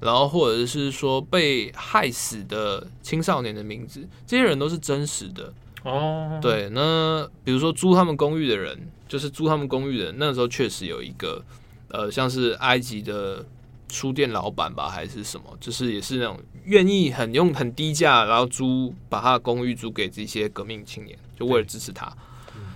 [0.00, 5.52] 然后或者是说被害死的青少年的名字，这些人都是真实的
[5.86, 6.38] 哦。
[6.42, 8.78] 对，那比如说租他们公寓的人，
[9.08, 11.42] 就是租他们公寓的人，那个时候确实有一个
[11.88, 13.44] 呃，像是埃及的
[13.88, 22.12] 书店老板吧，还是什么，就是也是那种愿意很用很低价，然后租把他的公寓租给这些革命青年，就为了支持他。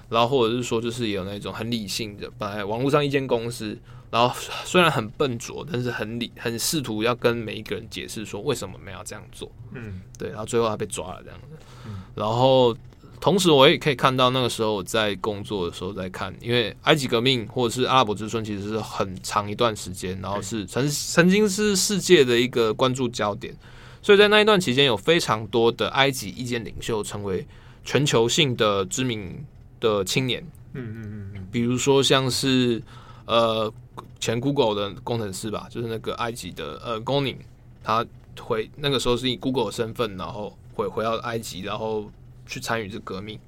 [0.09, 3.79] 然后或者是说，就是有那种很理性的，本来网络上一间公司，
[4.11, 4.35] 然后
[4.65, 9.49] 虽然很笨拙，但是很理，很试图要跟每一个人解释说为什么我们要这样做。
[9.73, 11.47] 嗯，对，然后最后他被抓了这样子。
[11.87, 12.77] 嗯，然后
[13.21, 23.55] 同时我也可以看到那个时候我在工作的时候在看，因为埃及革命或者是阿拉伯之春其实是很长一段时间，然后是曾曾经是世界的一个关注焦点，
[24.03, 27.47] 所以在那一段期间有非常多的埃及意见领袖成为
[27.85, 29.45] 全球性的知名。
[29.81, 30.43] 的青年，
[30.75, 32.83] 嗯嗯嗯嗯，比如说像是
[33.25, 33.73] 呃
[34.19, 37.37] 前 Google 的工程师吧，就是那个埃及的呃 Goni，
[37.83, 38.05] 他
[38.39, 42.13] 回那个时候是以 Google 的身份，然后回回到埃及，然后
[42.51, 43.39] 去参与这革命，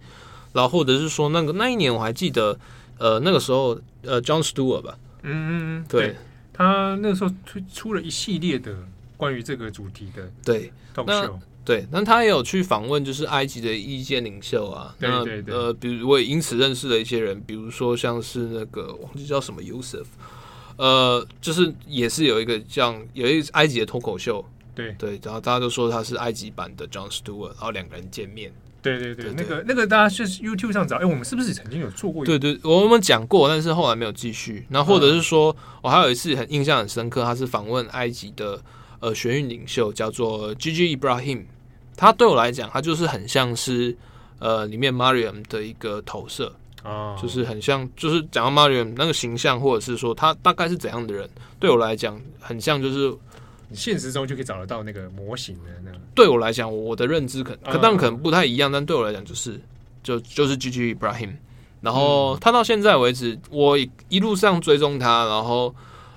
[0.55, 2.59] 然后或者是说那个那一年我还记得，
[2.97, 5.51] 呃那个时候呃 John Stewart 吧，嗯嗯
[5.81, 6.17] 嗯，对，
[6.53, 8.75] 他那个时候推出了一系列的
[9.17, 11.39] 关于这个主题的对 show。
[11.65, 14.93] 对，那他也有去访问，就是埃及的意见领袖啊。
[14.99, 15.55] 对对对。
[15.55, 20.07] 呃，比如我也因此认识了一些人，比如说像是那个忘记叫什么 Yusuf，
[20.77, 24.45] 呃，就是也是有一个这样有一个埃及的脱口秀。
[24.75, 28.53] 对对，然后大家都说他是埃及版的 John Stewart，然后两个人见面。
[28.83, 32.25] 对对对，那个那个大家是 YouTube 上找，哎，我们是不是曾经有做过？
[32.25, 34.67] 对对，我们讲过，但是后来没有继续。
[34.69, 38.61] 那或者是说，我还有一次很印象很深刻，他是访问埃及的。
[39.05, 41.43] 呃，学运领袖叫做 Gigi Ibrahim，
[41.97, 43.97] 他对我来讲，他就是很像是
[44.39, 46.55] 呃里面 Mariam 的一个投射
[46.85, 51.29] 啊，就是很像，就是讲到 Mariam 那个形象，或者是说他大概是怎样的人，
[51.59, 53.19] 对我来讲很像，就是你
[53.75, 55.99] 现实中就可以找得到那个模型的那个。
[56.15, 59.61] 对我来讲，我的认知可可当然可能不太一样，但对我来讲就是
[60.03, 61.35] 就就是 Gigi Ibrahim，
[61.81, 65.75] 然后他到现在为止，我一路上追踪他，然后。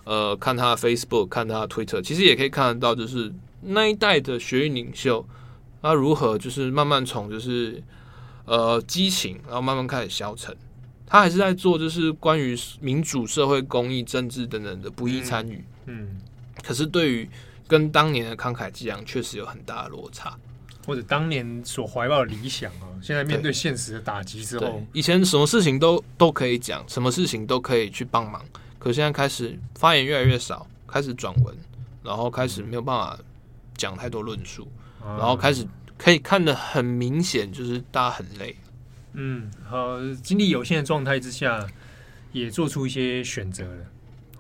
[0.08, 3.34] 呃，看他的 Facebook，看他的 Twitter，其实也可以看得到，就是
[3.64, 5.26] 那一代的学运领袖，
[5.82, 7.82] 他如何就是慢慢从就是
[8.46, 10.56] 呃激情，然后慢慢开始消沉。
[11.08, 15.66] 他还是在做就是关于民主、社会、公益、政治等等的不义参与。
[15.88, 16.22] 嗯，
[16.64, 17.28] 可是对于
[17.68, 20.38] 跟当年的慷慨激昂，确实有很大的落差。
[20.86, 28.40] 或者当年所怀抱的理想啊，现在面对现实的打击之后，以前什么事情都都可以讲，什么事情都可以去帮忙。
[28.78, 31.58] 可现在开始发言越来越少，开始转文，
[32.04, 33.18] 然后开始没有办法
[33.76, 34.68] 讲太多论述，
[35.02, 35.66] 然后开始
[35.98, 38.56] 可以看得很明显，就是大家很累。
[39.14, 41.66] 嗯，好，精力有限的状态之下，
[42.32, 43.86] 也做出一些选择了。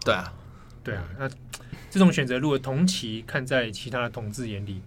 [0.01, 0.31] 对啊，
[0.85, 1.29] 对啊，那
[1.89, 4.81] 这种选择如果同期看在其他的同志眼里，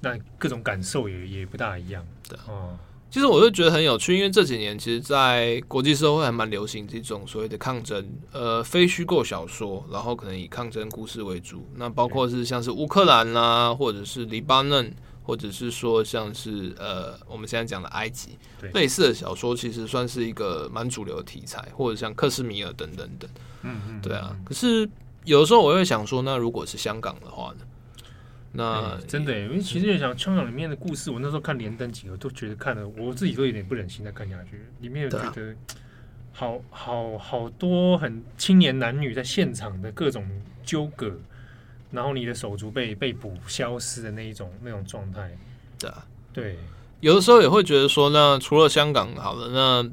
[0.00, 2.04] 那各种感受也也不大一样。
[2.28, 2.76] 对哦。
[3.10, 11.62] 其实我就觉得很有趣，因为这几年其实，在国际社会还蛮流行这种所谓的抗争，呃，非虚构小说，然后可能以抗争故事为主。
[11.76, 14.90] 那包括是像是乌克兰啦，或者是黎巴嫩，
[15.22, 18.38] 或者是说像是呃，我们现在讲的埃及，
[18.74, 23.30] 类似的小说，其实算是一个蛮主流的题材，或者像克什米尔等等等。
[23.62, 24.36] 嗯嗯，对啊。
[24.44, 24.88] 可是
[25.24, 27.66] 有的时候我会想说，那如果是香港的话呢？
[28.54, 34.60] 那、欸、真的，因为其实也想香港里面的故事，我那时候看连登几个都觉得看了，我自己都有点不忍心再看下去。
[34.80, 35.56] 里面有觉得
[36.32, 40.28] 好好好多很青年男女在现场的各种
[40.62, 41.18] 纠葛，
[41.92, 45.30] 然后你的手足被被捕、消失的那一种那种状态。
[45.78, 46.58] 对啊，对，
[47.00, 49.90] 有的时候也会觉得说，那除了香港好了，那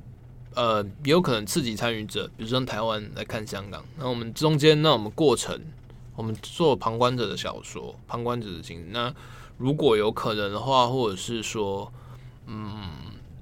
[0.56, 5.60] 呃，也有可能刺激参与者，比如说台湾来看香港，那我们中间那我们过程，
[6.16, 8.86] 我们做旁观者的小说，旁观者的经历。
[8.91, 9.14] 那
[9.58, 11.91] 如果有可能的话，或者是说，
[12.47, 12.89] 嗯，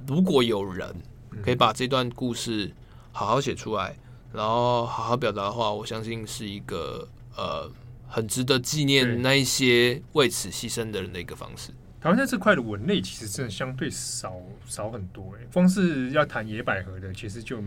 [0.06, 0.96] 如果有人
[1.44, 2.72] 可以把这段故事
[3.12, 3.96] 好好写出来，
[4.34, 7.70] 然后好好表达的话，我相信是一个呃
[8.08, 11.72] 很值得纪念那一些为此牺牲的人的一个方式。
[12.00, 14.34] 台湾在这块的文类其实真的相对少
[14.66, 17.62] 少很多哎，光是要谈野百合的，其实就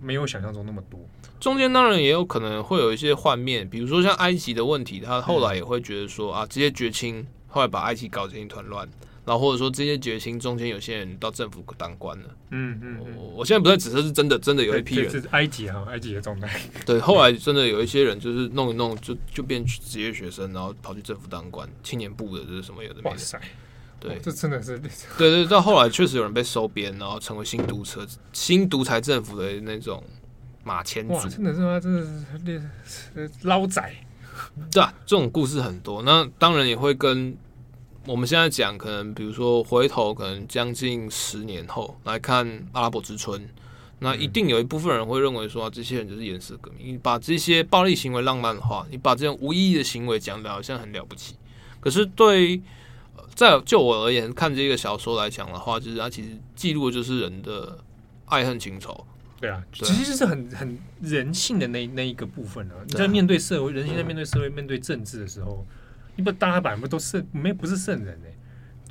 [0.00, 0.98] 没有想象中那么多。
[1.40, 8.86] 中间当然也有可能会有一些幻面，比如说像埃及的问题，他后来也会觉得说啊，这些绝亲后来把埃及搞成一团乱。
[9.24, 16.60] 然后或者说这些决心中间有些人到政府当官了，嗯嗯，我我现在不在指责是真的，真的有一批人是埃及哈，埃及的状态。
[16.84, 23.10] 对，后来真的有一些人就是弄一弄就就变职业学生，然后跑去政府当官，青年部的这是什么有的没的。
[23.10, 23.40] 哇塞，
[24.00, 24.76] 对，这真的是
[25.16, 25.46] 对对。
[25.46, 30.02] 到后来确实有人被收编，然后成为新独车新独裁政府的那种
[30.64, 31.28] 马前卒。
[31.28, 31.78] 真的是吗？
[31.78, 33.94] 真的是捞仔。
[34.72, 36.02] 对啊，这种故事很多。
[36.02, 37.36] 那当然也会跟。
[38.04, 43.48] 我们现在讲，可能比如说回头，可能将近十年后来看阿拉伯之春，
[44.00, 46.94] 那一定有一部分人会认为说，这些人就是颜色革命。
[46.94, 51.36] 你把这些暴力行为浪漫化，你把这种无意义的行为讲的好像很了不起。
[51.78, 52.60] 可是对，
[53.36, 57.78] 在就我而言，看这个小说来讲的话，就是它其实记录的就是人的
[58.26, 59.06] 爱恨情仇。
[59.40, 62.74] 对啊，其实就是很很人性的那那一个部分啊。
[62.84, 65.64] 你在面对社会，人性在面对社会、面对政治的时候。
[66.16, 68.28] 你不，大家本来不都是没不是圣人呢？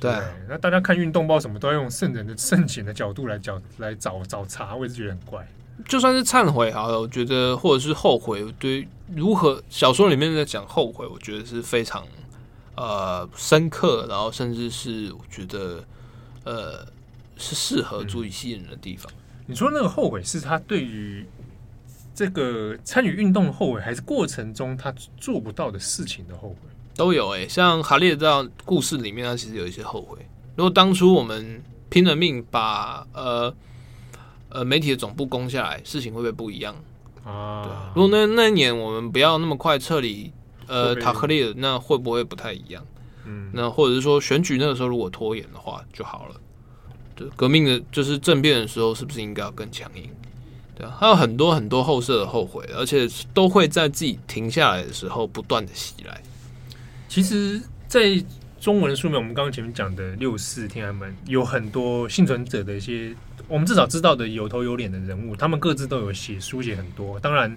[0.00, 0.12] 对，
[0.48, 5.46] 那大家看运动报什么都要用圣人的圣贤的角度来讲来找找茬，我也是觉得很怪。
[5.86, 12.04] 就算是忏悔好了，我觉得或者是后悔，对如何小说里面在讲后悔，我觉得是非常
[12.74, 15.84] 呃深刻，然后甚至是我觉得
[16.42, 16.84] 呃
[17.36, 19.10] 是适合足以吸引人的地方。
[19.12, 21.24] 嗯、你说那个后悔是他对于
[22.12, 26.56] 这个参与运动的后悔，还是过程中他做不到的事情的后悔？
[26.94, 30.18] 都有哎、欸，像哈利这样故事里面，他其实有一些后悔。
[30.56, 33.54] 如果当初我们拼了命把呃
[34.50, 36.74] 呃媒体的总部攻下来，事情会不会不一样
[37.24, 37.62] 啊？
[37.64, 40.32] 对，如果那那一年我们不要那么快撤离
[40.66, 42.84] 呃塔克列，那会不会不太一样？
[43.24, 46.36] 嗯，那或者是说选举那个时候如果拖延的话就好了。
[47.14, 50.10] 对，革命的就是政变的时候，是不是应该要更强硬？
[50.74, 56.22] 对啊，还有很多很多后设的后悔，而且都会在自己停下来的时候不断的袭来。
[57.12, 58.18] 其实，在
[58.58, 63.14] 中文书面，我们刚刚前面讲的六四天安门，有很多幸存者的一些，
[63.48, 67.20] 我们至少知道的有头有脸的人物，他们各自都有写书写很多。
[67.20, 67.54] 当然，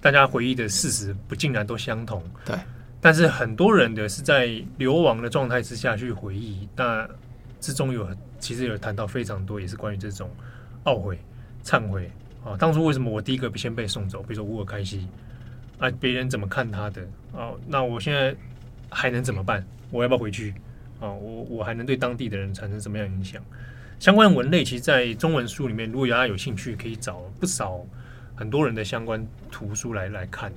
[0.00, 2.20] 大家回忆的事实不尽然都相同。
[2.44, 2.56] 对，
[3.00, 7.08] 但是很多人的是在流亡的状态之下去回忆，那
[7.60, 8.04] 之中有
[8.40, 10.28] 其实有谈到非常多，也是关于这种
[10.86, 11.16] 懊悔、
[11.62, 12.10] 忏悔
[12.44, 14.24] 啊，当初为什么我第一个先被送走？
[14.24, 15.06] 比如说乌尔开西
[15.78, 17.52] 啊，别人怎么看他的啊？
[17.64, 18.34] 那我现在。
[18.90, 19.66] 还能怎么办？
[19.90, 20.54] 我要不要回去？
[21.00, 23.42] 啊，我我还能对当地的人产生什么样影响？
[24.00, 27.84] 相关文类，其实，在中文书里面，如果大家有兴趣，可以找不少
[28.34, 30.52] 很多人的相关图书来来看、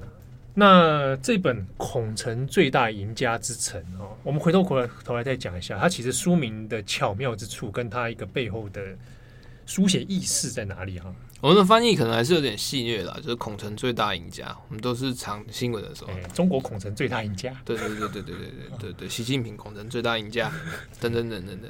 [0.54, 8.82] 那这本《孔城最大赢家之城》哦，我们回头回头来再讲一下，它其实书名的巧妙之处，跟它一个背后的
[9.66, 11.14] 书写意识在哪里哈？
[11.42, 14.56] 我们的翻译可能还是有点戏谑的，就是孔城最大赢家。
[14.70, 17.52] 我们都是长新闻的时候，欸，中国孔城最大赢家。
[17.66, 20.52] 对对对对对对对对对，习近平孔城最大赢家，
[21.02, 21.70] 等等等等等。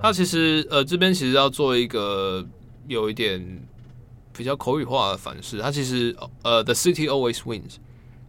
[0.00, 2.46] 那其实呃这边其实要做一个
[2.86, 3.60] 有一点
[4.32, 5.58] 比较口语化的反噬。
[5.58, 7.76] 他其实呃，The City Always Wins。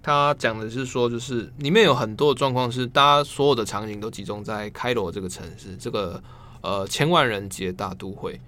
[0.02, 6.22] 他讲的是说，就是里面有很多的状况是，大家所有的场景都集中在开罗这个城市，这个
[6.62, 8.42] 呃千万人级的大都会。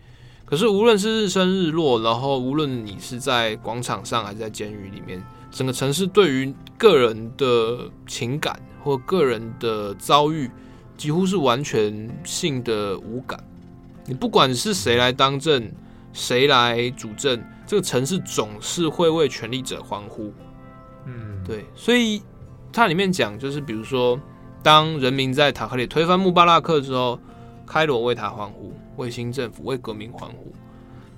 [0.53, 10.51] 可是，无论是日升日落，然后无论你是在广场上还是在监狱里面，整个城市对于个人的情感或个人的遭遇，
[10.95, 13.43] 几乎是完全性的无感。
[14.05, 15.71] 你不管是谁来当政，
[16.13, 20.31] 谁来主政，这个城市总是会为权力者欢呼。
[21.07, 21.65] 嗯，对。
[21.73, 22.21] 所以
[22.71, 24.21] 它里面讲，就是比如说，
[24.61, 27.19] 当人民在塔克里推翻穆巴拉克之后，
[27.65, 28.71] 开罗为他欢呼。
[28.95, 30.53] 为新政府、为革命欢呼。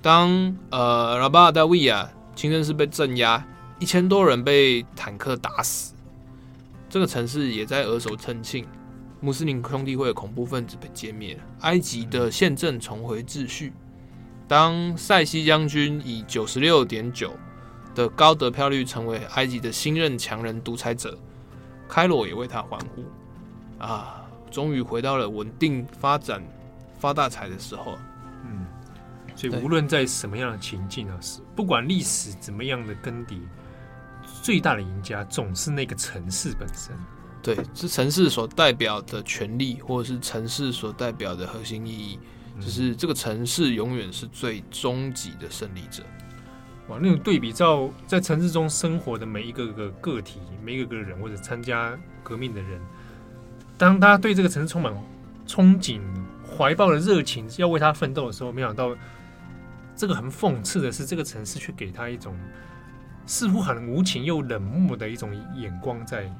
[0.02, 3.44] 当呃拉巴达维亚清真寺被镇压，
[3.78, 5.94] 一千多人被坦克打死，
[6.88, 8.66] 这个城市也在额手称庆。
[9.20, 13.72] 穆斯林兄弟会恐怖分子被歼灭，埃及的宪政重回秩序。
[14.46, 17.32] 当塞西将军以九十六点九
[17.94, 21.18] 的高得票率成为埃及的新任强人独裁者，
[21.88, 23.04] 开罗也为他欢呼
[23.82, 24.22] 啊！
[24.48, 26.40] 终于回到了稳定发展、
[27.06, 27.96] 发大财的时候。
[28.44, 28.66] 嗯，
[29.36, 33.38] 所以无论在什么样的情境啊，是不管历史怎么样的更迭，
[34.42, 36.96] 最大的赢家总是那个城市本身。
[37.42, 42.18] 对，是城市所代表的权利，或者是城市所代表的核心意义，
[42.56, 46.02] 嗯、就是这个城市永远是最终极的胜利者。
[46.88, 52.80] 哇，那种对比照在城市中生活的每一个个个体，每一个个人或者参加革命的人，
[53.78, 54.92] 当他对这个城市充满
[55.46, 56.00] 憧憬、
[56.56, 58.96] 怀抱的热情，要为他奋斗的时候，没想到
[59.94, 62.34] 这个很讽刺的是，这个城市却给他一种
[63.26, 66.32] 似乎很无情又冷漠的一种眼光在。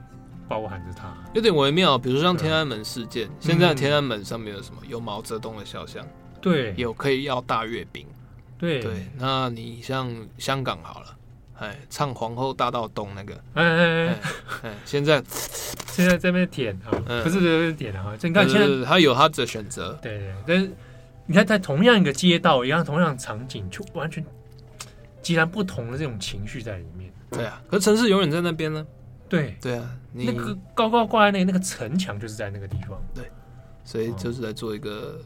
[0.48, 1.98] 包含着他，有点微妙。
[1.98, 4.80] 比如说像天安门事件，现在天安门上面有什么？
[4.86, 6.06] 有毛泽东的肖像，
[6.40, 8.06] 对，有可以要大阅兵，
[8.56, 9.08] 对对。
[9.18, 10.08] 那你像
[10.38, 11.15] 香港好了，
[11.58, 14.18] 哎，唱皇后大道东那个，哎哎哎
[14.64, 15.22] 哎，现在
[15.88, 16.90] 现在在那边舔啊，
[17.22, 20.34] 不是在那边舔啊，你看现在他有他的选择，对对。
[20.46, 20.70] 但是
[21.26, 24.24] 你看在同样一个街道，一样同样场景，就完全
[25.22, 27.10] 截然不同的这种情绪在里面。
[27.30, 28.86] 对啊，可是城市永远在那边呢。
[29.28, 32.96] 对对啊，那个高高挂在那个那个城墙就是在那个地方。
[33.12, 33.24] 对，
[33.82, 35.20] 所以就是在做一个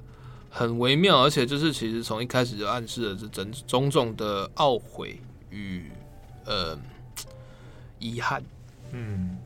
[0.49, 5.20] 很微妙，而且就是其实从一开始就暗示了这种种种的懊悔
[5.51, 5.91] 与
[6.45, 6.78] 呃
[7.99, 8.43] 遗憾。
[8.93, 9.38] 嗯，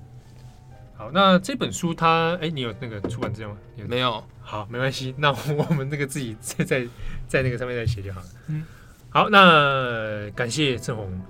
[0.97, 3.57] 好，那这本书它哎，你有那个出版资料吗？
[3.77, 4.25] 有没有？
[4.41, 6.87] 好，没关系，那我们那个自己在在
[7.27, 8.27] 在那个上面再写就好了。
[8.49, 8.65] 嗯，
[9.11, 11.21] 好，那感谢郑红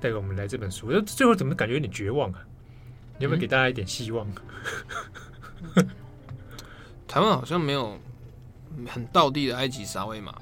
[0.00, 2.40] 带给我们来这本书，最后怎么感觉有点绝望啊？
[3.18, 4.26] 你有没有给大家一点希望？
[5.74, 5.88] 嗯、
[7.08, 7.98] 台湾好像没有
[8.86, 10.34] 很道地的埃及沙威玛，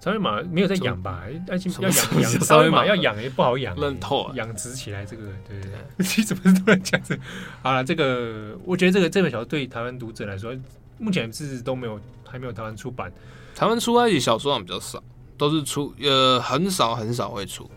[0.00, 1.22] 沙威玛没有在养吧？
[1.48, 5.60] 埃及要养养沙威玛要养也不好养，认透啊，养殖起来这个对。
[5.60, 5.70] 对。
[5.70, 5.78] 对，
[6.16, 7.18] 你怎么突然讲这？
[7.62, 10.56] 好了，这个我觉得这个这本小说对台湾读者来说，
[10.98, 13.12] 目前是都没有还没有台湾出版，
[13.54, 15.02] 台湾出埃及小说比较少，
[15.36, 17.70] 都是出呃很少很少会出。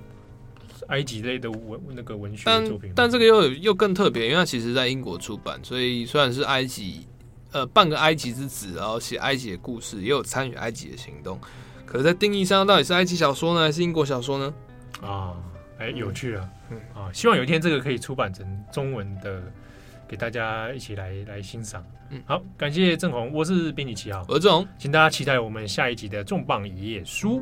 [0.87, 7.07] 埃及类的文那个文学作品，但但这个又又更特别，因为它其实在英国出版，所以虽然是埃及，
[7.53, 11.39] 呃，半个埃及之子，然后写埃及的故事，也有参与埃及的行动，
[11.85, 14.53] 可是，在定义上，到底是埃及小说呢，还是英国小说呢？
[15.01, 15.33] 啊，
[15.77, 19.41] 哎，有趣啊，嗯啊，希望有一天这个可以出版成中文的，
[20.07, 21.85] 给大家一起来来欣赏。
[22.09, 27.41] 嗯，好，感谢郑红，我是编辑七号，我是郑红，请大家期待我们下一集的重磅一页书。